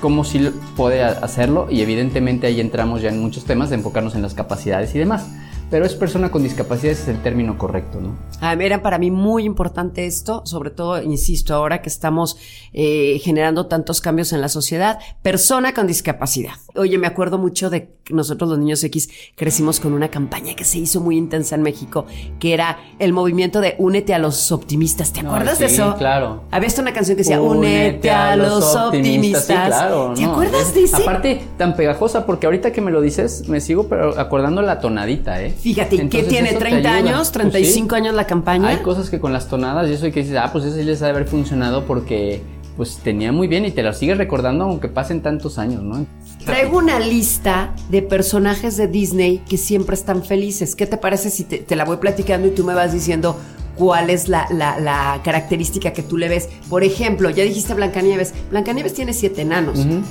[0.00, 4.22] cómo sí puede hacerlo y evidentemente ahí entramos ya en muchos temas de enfocarnos en
[4.22, 5.26] las capacidades y demás.
[5.70, 8.16] Pero es persona con discapacidad, ese es el término correcto, ¿no?
[8.40, 12.38] Ah, Era para mí muy importante esto, sobre todo, insisto, ahora que estamos
[12.72, 16.52] eh, generando tantos cambios en la sociedad, persona con discapacidad.
[16.74, 20.64] Oye, me acuerdo mucho de que nosotros los niños X crecimos con una campaña que
[20.64, 22.06] se hizo muy intensa en México,
[22.38, 25.12] que era el movimiento de Únete a los optimistas.
[25.12, 25.94] ¿Te No, acuerdas de eso?
[25.98, 26.44] claro.
[26.50, 29.44] Había hasta una canción que decía Únete a los optimistas.
[29.46, 30.12] Sí, claro.
[30.14, 30.96] ¿Te no, acuerdas es- de ese?
[31.02, 35.42] Aparte, tan pegajosa, porque ahorita que me lo dices, me sigo pero acordando la tonadita,
[35.42, 35.54] ¿eh?
[35.60, 36.50] Fíjate, ¿qué Entonces, tiene?
[36.50, 36.94] eso te ¿30 ayuda.
[36.94, 37.30] años?
[37.32, 37.80] Pues sí.
[37.82, 38.68] ¿35 años la campaña?
[38.68, 40.84] Hay cosas que con las tonadas y eso y que dices, ah, pues eso sí
[40.84, 42.42] les ha de haber funcionado porque
[42.76, 46.06] pues tenía muy bien y te lo sigues recordando aunque pasen tantos años, ¿no?
[46.46, 50.76] Traigo una lista de personajes de Disney que siempre están felices.
[50.76, 53.36] ¿Qué te parece si te, te la voy platicando y tú me vas diciendo
[53.76, 56.48] cuál es la, la- la característica que tú le ves?
[56.70, 58.32] Por ejemplo, ya dijiste Blancanieves.
[58.50, 59.80] Blancanieves tiene siete enanos.
[59.80, 60.02] Ujú.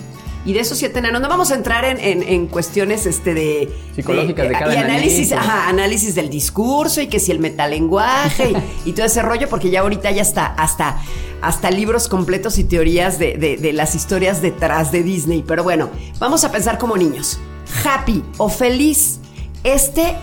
[0.46, 3.70] Y de esos siete enanos, no vamos a entrar en, en- en cuestiones este de...
[3.96, 8.56] Psicológicas de cada Y análisis, ajá, análisis del discurso y que si el metalenguaje y,
[8.90, 11.02] y todo ese rollo, porque ya ahorita ya está hasta,
[11.42, 15.44] hasta libros completos y teorías de, de- de las historias detrás de Disney.
[15.46, 17.40] Pero bueno, vamos a pensar como niños.
[17.84, 19.20] Happy o feliz.
[19.66, 20.16] Este,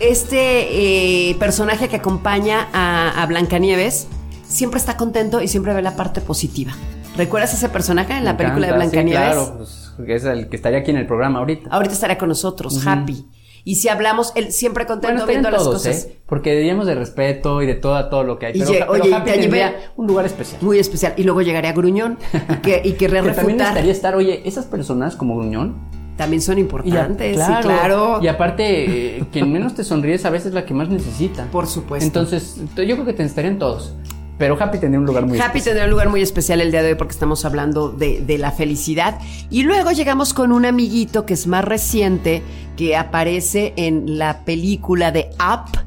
[0.00, 4.08] este eh, personaje que acompaña a, a Blancanieves
[4.48, 6.72] siempre está contento y siempre ve la parte positiva.
[7.18, 9.32] ¿Recuerdas ese personaje en la película de encanta, sí, Blancanieves?
[9.34, 11.68] claro, pues, es el que estaría aquí en el programa ahorita.
[11.70, 13.26] Ahorita estará con nosotros, happy.
[13.64, 16.04] Y si hablamos, él siempre contento estarían viendo las todos, cosas.
[16.04, 16.20] ¿eh?
[16.26, 18.52] Porque diríamos de respeto y de todo, todo lo que hay.
[18.54, 20.62] Y Pero, pero oye, y Happy tendría un lugar especial.
[20.62, 21.12] Muy especial.
[21.16, 23.68] Y luego llegaría Gruñón y que, y querría Que también refutar.
[23.68, 25.76] estaría estar, oye, esas personas como Gruñón.
[26.16, 28.20] También son y importantes, sí, claro.
[28.22, 31.44] Y aparte, eh, quien menos te sonríes a veces es la que más necesita.
[31.52, 32.06] Por supuesto.
[32.06, 33.92] Entonces, yo creo que te estarían todos.
[34.38, 35.64] Pero Happy tendría un lugar muy Happy especial.
[35.64, 38.52] tendrá un lugar muy especial el día de hoy porque estamos hablando de, de la
[38.52, 39.18] felicidad.
[39.50, 42.42] Y luego llegamos con un amiguito que es más reciente,
[42.76, 45.78] que aparece en la película de Up,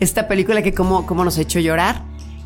[0.00, 2.02] esta película que como, como nos ha hecho llorar.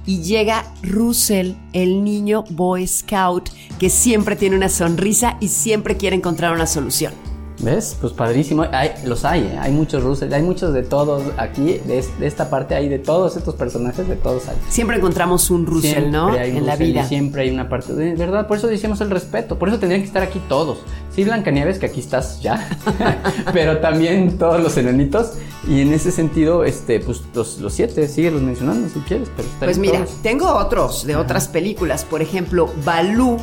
[0.07, 6.17] Y llega Russell, el niño Boy Scout, que siempre tiene una sonrisa y siempre quiere
[6.17, 7.13] encontrar una solución.
[7.63, 7.97] ¿Ves?
[8.01, 8.65] Pues padrísimo.
[8.73, 9.59] Hay, los hay, ¿eh?
[9.61, 13.37] hay muchos Russell, hay muchos de todos aquí, de, de esta parte hay de todos
[13.37, 14.57] estos personajes, de todos hay.
[14.69, 16.29] Siempre encontramos un Russell, Siempre ¿no?
[16.31, 17.05] hay En Russell vida.
[17.05, 20.07] siempre hay una parte de verdad, por eso decíamos el respeto, por eso tendrían que
[20.07, 20.79] estar aquí todos.
[21.15, 22.67] Sí, Blancanieves, que aquí estás ya,
[23.53, 25.33] pero también todos los enanitos.
[25.69, 29.77] Y en ese sentido, este, pues los, los siete, síguelos mencionando si quieres, pero Pues
[29.77, 30.23] mira, todos.
[30.23, 32.05] tengo otros de otras películas.
[32.05, 33.37] Por ejemplo, Balú,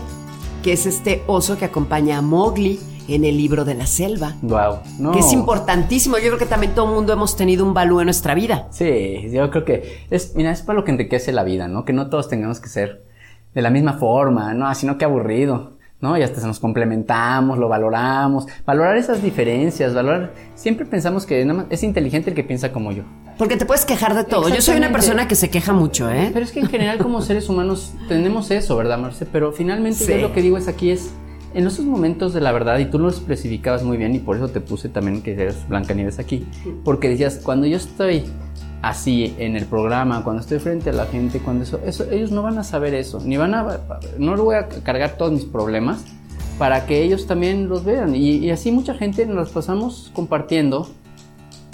[0.64, 4.36] que es este oso que acompaña a Mowgli en el libro de la selva.
[4.42, 5.12] Wow, no.
[5.12, 6.18] Que es importantísimo.
[6.18, 8.68] Yo creo que también todo el mundo hemos tenido un Balú en nuestra vida.
[8.72, 11.86] Sí, yo creo que es, mira, es para lo que enriquece la vida, ¿no?
[11.86, 13.04] Que no todos tengamos que ser
[13.54, 15.78] de la misma forma, no, sino que aburrido.
[16.00, 16.18] ¿no?
[16.18, 18.46] Y hasta nos complementamos, lo valoramos.
[18.66, 20.32] Valorar esas diferencias, valorar.
[20.56, 23.04] Siempre pensamos que nada más es inteligente el que piensa como yo.
[23.38, 24.50] Porque te puedes quejar de todo.
[24.50, 26.32] Yo soy una persona que se queja mucho, ¿eh?
[26.34, 29.26] Pero es que en general, como seres humanos, tenemos eso, ¿verdad, Marce?
[29.26, 31.12] Pero finalmente, yo lo que digo es aquí es.
[31.58, 34.48] En esos momentos de la verdad, y tú lo especificabas muy bien, y por eso
[34.48, 36.46] te puse también que eres Blancanieves aquí,
[36.84, 38.26] porque decías, cuando yo estoy
[38.84, 42.44] así en el programa, cuando estoy frente a la gente, cuando eso, eso, ellos no
[42.44, 43.80] van a saber eso, ni van a,
[44.20, 46.06] no le voy a cargar todos mis problemas
[46.60, 48.14] para que ellos también los vean.
[48.16, 50.88] Y, así mucha gente nos pasamos compartiendo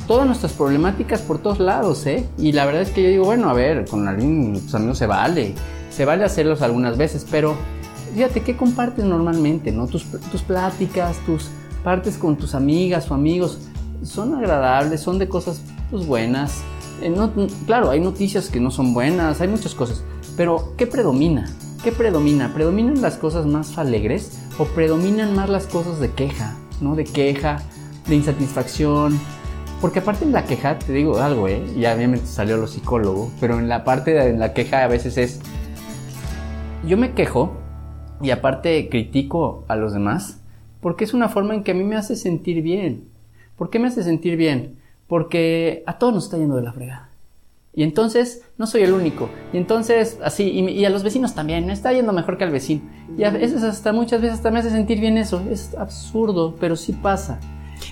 [0.07, 2.25] todas nuestras problemáticas por todos lados, ¿eh?
[2.37, 5.07] Y la verdad es que yo digo, bueno, a ver, con alguien, tus amigos se
[5.07, 5.55] vale,
[5.89, 7.57] se vale hacerlos algunas veces, pero
[8.13, 9.87] fíjate, ¿qué compartes normalmente, no?
[9.87, 11.49] Tus, tus pláticas, tus
[11.83, 13.59] partes con tus amigas o amigos,
[14.03, 16.63] son agradables, son de cosas pues, buenas,
[17.01, 17.13] eh,
[17.65, 20.03] claro, hay noticias que no son buenas, hay muchas cosas,
[20.37, 21.49] pero ¿qué predomina?
[21.83, 22.53] ¿Qué predomina?
[22.53, 26.95] ¿Predominan las cosas más alegres o predominan más las cosas de queja, ¿no?
[26.95, 27.61] De queja,
[28.07, 29.19] de insatisfacción.
[29.81, 31.61] Porque aparte en la queja, te digo algo, ¿eh?
[31.77, 35.41] Ya obviamente salió lo psicólogo, pero en la parte de la queja a veces es,
[36.87, 37.57] yo me quejo
[38.23, 40.41] y aparte critico a los demás
[40.81, 43.05] porque es una forma en que a mí me hace sentir bien.
[43.57, 44.77] ¿Por qué me hace sentir bien?
[45.13, 47.09] porque a todos nos está yendo de la fregada.
[47.75, 49.29] Y entonces no soy el único.
[49.53, 52.81] Y entonces, así, y, a los vecinos también, me está yendo mejor que al vecino.
[53.15, 55.39] Y a veces hasta muchas veces hasta me hace sentir bien eso.
[55.51, 57.39] Es absurdo, pero sí pasa.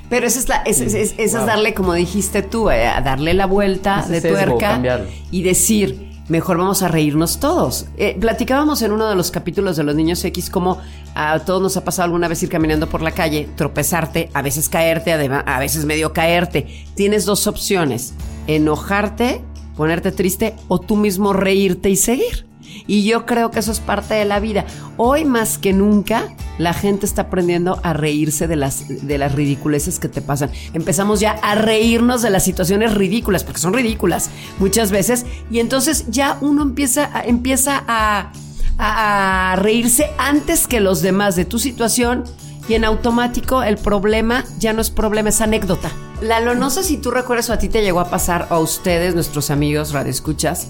[0.10, 4.04] Pero eso es, la, es, es, darle, como dijiste tú, eh, a darle la vuelta
[4.08, 4.82] de tuerca
[5.30, 7.88] y decir, mejor vamos a reírnos todos.
[7.98, 10.80] Eh, platicábamos en uno de los capítulos de los niños X cómo
[11.14, 14.70] a todos nos ha pasado alguna vez ir caminando por la calle, tropezarte, a veces
[14.70, 16.86] caerte, a veces medio caerte.
[16.96, 18.14] Tienes dos opciones,
[18.48, 19.42] enojarte,
[19.76, 22.48] ponerte triste o tú mismo reírte y seguir.
[22.88, 24.66] Y yo creo que eso es parte de la vida.
[24.96, 30.00] Hoy más que nunca, la gente está aprendiendo a reírse de las, de las ridiculeces
[30.00, 30.52] que te pasan.
[30.74, 35.26] Empezamos ya a reírnos de las situaciones ridículas, porque son ridículas muchas veces.
[35.50, 38.32] Y entonces ya uno empieza, a, empieza a,
[38.78, 42.26] a reírse antes que los demás de tu situación.
[42.70, 45.92] Y en automático el problema ya no es problema, es anécdota.
[46.22, 48.60] Lalo, no sé si tú recuerdas o a ti te llegó a pasar o a
[48.60, 50.68] ustedes, nuestros amigos radioescuchas,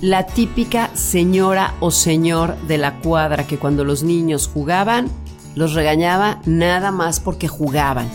[0.00, 5.10] la típica señora o señor de la cuadra que cuando los niños jugaban
[5.54, 8.08] los regañaba nada más porque jugaban.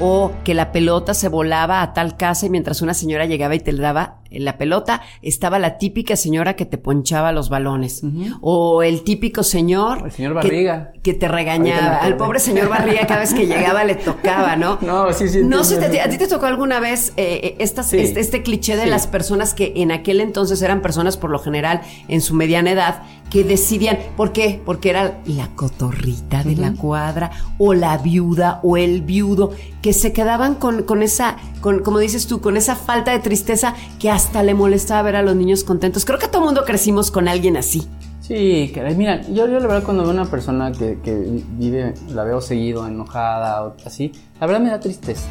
[0.00, 3.60] O que la pelota se volaba a tal casa y mientras una señora llegaba y
[3.60, 8.02] te daba la pelota, estaba la típica señora que te ponchaba los balones.
[8.40, 10.02] O el típico señor.
[10.06, 10.92] El señor Barriga.
[11.02, 11.96] Que, te regañaba.
[11.96, 14.78] Al pobre señor Barriga cada vez que llegaba le tocaba, ¿no?
[14.90, 15.42] No, sí, sí.
[15.44, 19.06] No sé, a ti te tocó alguna vez eh, eh este, este, cliché de las
[19.06, 23.44] personas que en aquel entonces eran personas por lo general en su mediana edad que
[23.44, 24.60] decidían, ¿por qué?
[24.64, 29.52] Porque era la cotorrita de la cuadra o la viuda o el viudo
[29.82, 33.74] que se quedaban con, con esa, con, como dices tú, con esa falta de tristeza
[34.00, 36.04] que hasta le molestaba ver a los niños contentos.
[36.04, 37.88] Creo que todo mundo crecimos con alguien así.
[38.20, 42.40] Sí, mira, yo, yo la verdad cuando veo una persona que, que vive, la veo
[42.42, 45.26] seguido, enojada o así, la verdad me da tristeza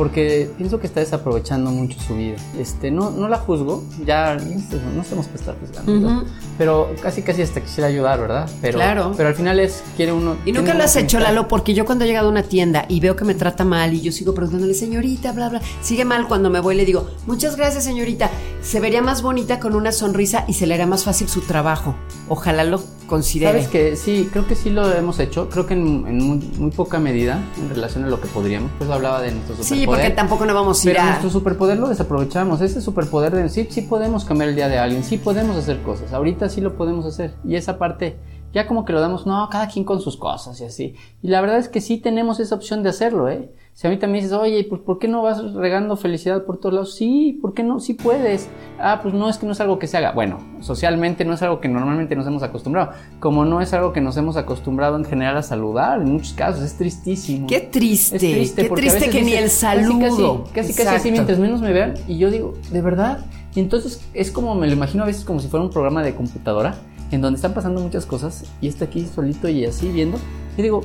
[0.00, 2.36] porque pienso que está desaprovechando mucho su vida.
[2.58, 6.24] Este, no, no la juzgo, ya no estamos para estar juzgando,
[6.56, 8.48] pero casi casi hasta quisiera ayudar, ¿verdad?
[8.62, 9.12] Pero, claro.
[9.14, 10.36] Pero al final es, quiere uno...
[10.46, 12.98] Y nunca lo has hecho, Lalo, porque yo cuando he llegado a una tienda y
[13.00, 16.48] veo que me trata mal y yo sigo preguntándole, señorita, bla, bla, sigue mal cuando
[16.48, 18.30] me voy le digo, muchas gracias, señorita,
[18.62, 21.94] se vería más bonita con una sonrisa y se le hará más fácil su trabajo.
[22.30, 23.64] Ojalá lo considere.
[23.64, 27.42] Sabes que sí, creo que sí lo hemos hecho, creo que en, muy, poca medida
[27.58, 29.56] en relación a lo que podríamos, pues hablaba de nuestro
[29.90, 30.06] superpoder.
[30.06, 33.48] Sí, porque tampoco no vamos a ir Pero nuestro superpoder lo desaprovechamos, ese superpoder de
[33.48, 36.74] sí, sí podemos cambiar el día de alguien, sí podemos hacer cosas, ahorita sí lo
[36.74, 37.34] podemos hacer.
[37.44, 38.16] Y esa parte
[38.52, 40.94] ya como que lo damos, no, cada quien con sus cosas y así.
[41.22, 43.50] Y la verdad es que sí tenemos esa opción de hacerlo, ¿eh?
[43.72, 46.74] Si a mí también dices, oye, pues ¿por qué no vas regando felicidad por todos
[46.74, 46.94] lados?
[46.96, 47.80] Sí, ¿por qué no?
[47.80, 48.50] Sí puedes.
[48.78, 50.12] Ah, pues no es que no es algo que se haga.
[50.12, 52.92] Bueno, socialmente no es algo que normalmente nos hemos acostumbrado.
[53.20, 56.62] Como no es algo que nos hemos acostumbrado en general a saludar, en muchos casos,
[56.62, 57.46] es tristísimo.
[57.46, 58.16] Qué triste.
[58.16, 60.44] Es triste, qué triste que ni el saludo.
[60.52, 61.94] Casi, casi, casi así, mientras menos me vean.
[62.06, 63.24] Y yo digo, ¿de verdad?
[63.54, 66.14] Y entonces es como, me lo imagino a veces como si fuera un programa de
[66.14, 66.76] computadora,
[67.10, 70.18] en donde están pasando muchas cosas y está aquí solito y así viendo.
[70.56, 70.82] Y digo,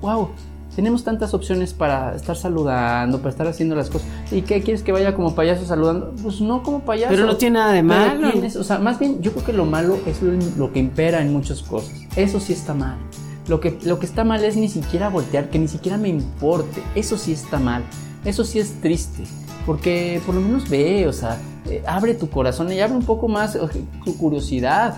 [0.00, 0.30] wow,
[0.76, 4.06] tenemos tantas opciones para estar saludando, para estar haciendo las cosas.
[4.30, 6.14] ¿Y qué quieres que vaya como payaso saludando?
[6.22, 7.14] Pues no como payaso.
[7.14, 8.30] Pero no tiene nada de malo.
[8.60, 11.62] o sea, más bien yo creo que lo malo es lo, que impera en muchas
[11.62, 11.92] cosas.
[12.14, 12.98] Eso sí está mal.
[13.48, 16.82] Lo que, lo que está mal es ni siquiera voltear, que ni siquiera me importe.
[16.94, 17.82] Eso sí está mal.
[18.26, 19.22] Eso sí es triste.
[19.64, 21.38] Porque por lo menos ve, o sea,
[21.70, 23.58] eh, abre tu corazón y abre un poco más
[24.04, 24.96] tu curiosidad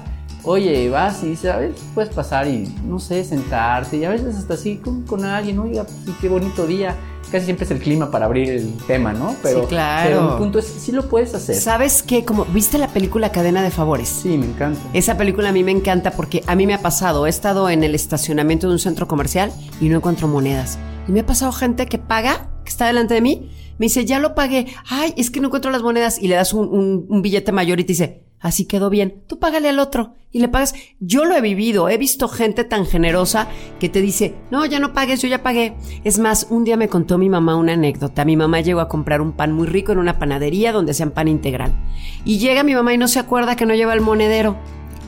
[0.48, 4.34] Oye, vas y dices, a ver, puedes pasar y, no sé, sentarte y a veces
[4.34, 6.96] hasta así con, con alguien, oiga, pues, qué bonito día
[7.30, 9.36] casi siempre es el clima para abrir el tema, ¿no?
[9.42, 10.08] Pero, sí, claro.
[10.08, 11.54] pero el punto es, sí lo puedes hacer.
[11.54, 12.24] ¿Sabes qué?
[12.24, 14.08] Como, ¿viste la película Cadena de Favores?
[14.08, 14.80] Sí, me encanta.
[14.94, 17.84] Esa película a mí me encanta porque a mí me ha pasado, he estado en
[17.84, 20.78] el estacionamiento de un centro comercial y no encuentro monedas.
[21.06, 24.18] Y me ha pasado gente que paga, que está delante de mí, me dice, ya
[24.18, 27.52] lo pagué, ay, es que no encuentro las monedas y le das un, un billete
[27.52, 29.22] mayor y te dice, Así quedó bien.
[29.26, 30.74] Tú págale al otro y le pagas.
[31.00, 31.88] Yo lo he vivido.
[31.88, 33.48] He visto gente tan generosa
[33.80, 35.74] que te dice, no, ya no pagues, yo ya pagué.
[36.04, 38.24] Es más, un día me contó mi mamá una anécdota.
[38.24, 41.28] Mi mamá llegó a comprar un pan muy rico en una panadería donde hacían pan
[41.28, 41.72] integral.
[42.24, 44.56] Y llega mi mamá y no se acuerda que no lleva el monedero.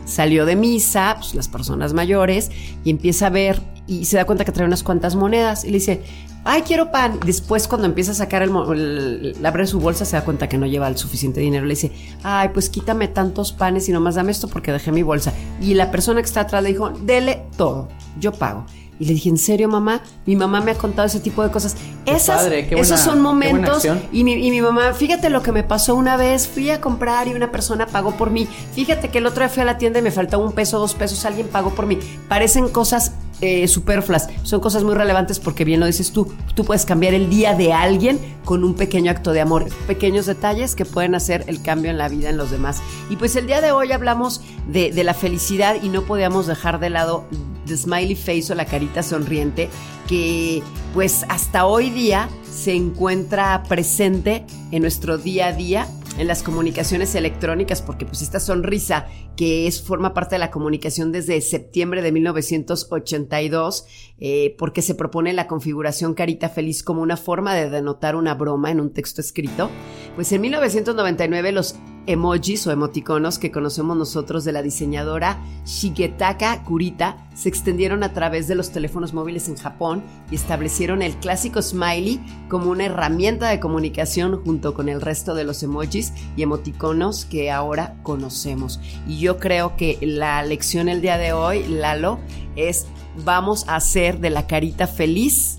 [0.07, 2.51] Salió de misa, pues las personas mayores,
[2.83, 5.65] y empieza a ver y se da cuenta que trae unas cuantas monedas.
[5.65, 6.01] Y le dice,
[6.45, 7.19] ay, quiero pan.
[7.27, 10.87] Después, cuando empieza a sacar el, abre su bolsa, se da cuenta que no lleva
[10.87, 11.67] el suficiente dinero.
[11.67, 11.91] Le dice,
[12.23, 15.33] ay, pues quítame tantos panes y nomás dame esto porque dejé mi bolsa.
[15.61, 17.89] Y la persona que está atrás le dijo, dele todo,
[18.21, 18.65] yo pago.
[19.01, 20.03] Y le dije, ¿en serio, mamá?
[20.27, 21.75] Mi mamá me ha contado ese tipo de cosas.
[22.07, 23.89] Esas, esos son momentos.
[24.13, 26.47] Y mi, y mi, mamá, fíjate lo que me pasó una vez.
[26.47, 28.47] Fui a comprar y una persona pagó por mí.
[28.75, 30.93] Fíjate que el otro día fui a la tienda y me faltaba un peso, dos
[30.93, 31.25] pesos.
[31.25, 31.99] Alguien pagó por mí.
[32.29, 34.29] Parecen cosas eh, superfluas.
[34.43, 36.33] Son cosas muy relevantes porque bien lo dices tú.
[36.55, 39.67] Tú puedes cambiar el día de alguien con un pequeño acto de amor.
[39.87, 42.83] Pequeños detalles que pueden hacer el cambio en la vida en los demás.
[43.09, 46.81] Y pues el día de hoy hablamos de, de la felicidad y no podíamos dejar
[46.81, 47.25] de lado
[47.67, 49.69] the smiley face o la carita sonriente
[50.09, 50.63] que
[50.93, 55.87] pues hasta hoy día se encuentra presente en nuestro día a día
[56.19, 59.07] en las comunicaciones electrónicas, porque pues esta sonrisa
[59.37, 63.87] que es, forma parte de la comunicación desde septiembre de 1982,
[64.19, 68.71] eh, porque se propone la configuración carita feliz como una forma de denotar una broma
[68.71, 69.71] en un texto escrito,
[70.15, 71.77] pues en 1999 los
[72.07, 78.49] emojis o emoticonos que conocemos nosotros de la diseñadora Shigetaka Kurita se extendieron a través
[78.49, 83.61] de los teléfonos móviles en Japón y establecieron el clásico smiley como una herramienta de
[83.61, 88.81] comunicación junto con el resto de los emojis y emoticonos que ahora conocemos.
[89.07, 92.19] Y yo creo que la lección el día de hoy, Lalo,
[92.57, 92.87] es
[93.25, 95.59] vamos a hacer de la carita feliz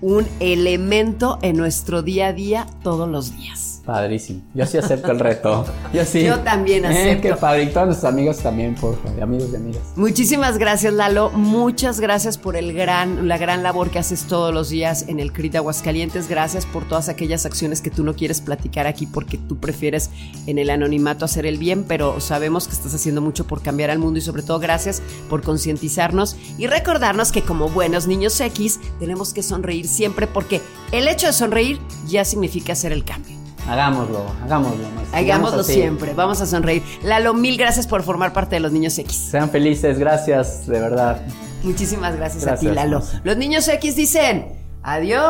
[0.00, 3.65] un elemento en nuestro día a día todos los días.
[3.86, 4.42] Padrísimo.
[4.52, 5.64] Yo sí acepto el reto.
[5.92, 6.24] Yo sí.
[6.24, 7.28] Yo también eh, acepto.
[7.28, 7.62] qué padre.
[7.62, 9.22] Y todos nuestros amigos también, por favor.
[9.22, 9.82] Amigos y amigas.
[9.94, 11.30] Muchísimas gracias, Lalo.
[11.30, 15.32] Muchas gracias por el gran, la gran labor que haces todos los días en el
[15.32, 16.28] CRIT de Aguascalientes.
[16.28, 20.10] Gracias por todas aquellas acciones que tú no quieres platicar aquí porque tú prefieres
[20.48, 24.00] en el anonimato hacer el bien, pero sabemos que estás haciendo mucho por cambiar al
[24.00, 29.32] mundo y sobre todo gracias por concientizarnos y recordarnos que como buenos niños X tenemos
[29.32, 30.60] que sonreír siempre porque
[30.90, 31.78] el hecho de sonreír
[32.08, 33.35] ya significa hacer el cambio.
[33.68, 34.84] Hagámoslo, hagámoslo.
[35.12, 36.82] Hagámoslo siempre, vamos a sonreír.
[37.02, 39.28] Lalo, mil gracias por formar parte de los Niños X.
[39.30, 41.20] Sean felices, gracias, de verdad.
[41.62, 43.02] Muchísimas gracias, a ti, Lalo.
[43.24, 44.46] Los Niños X dicen,
[44.82, 45.22] adiós.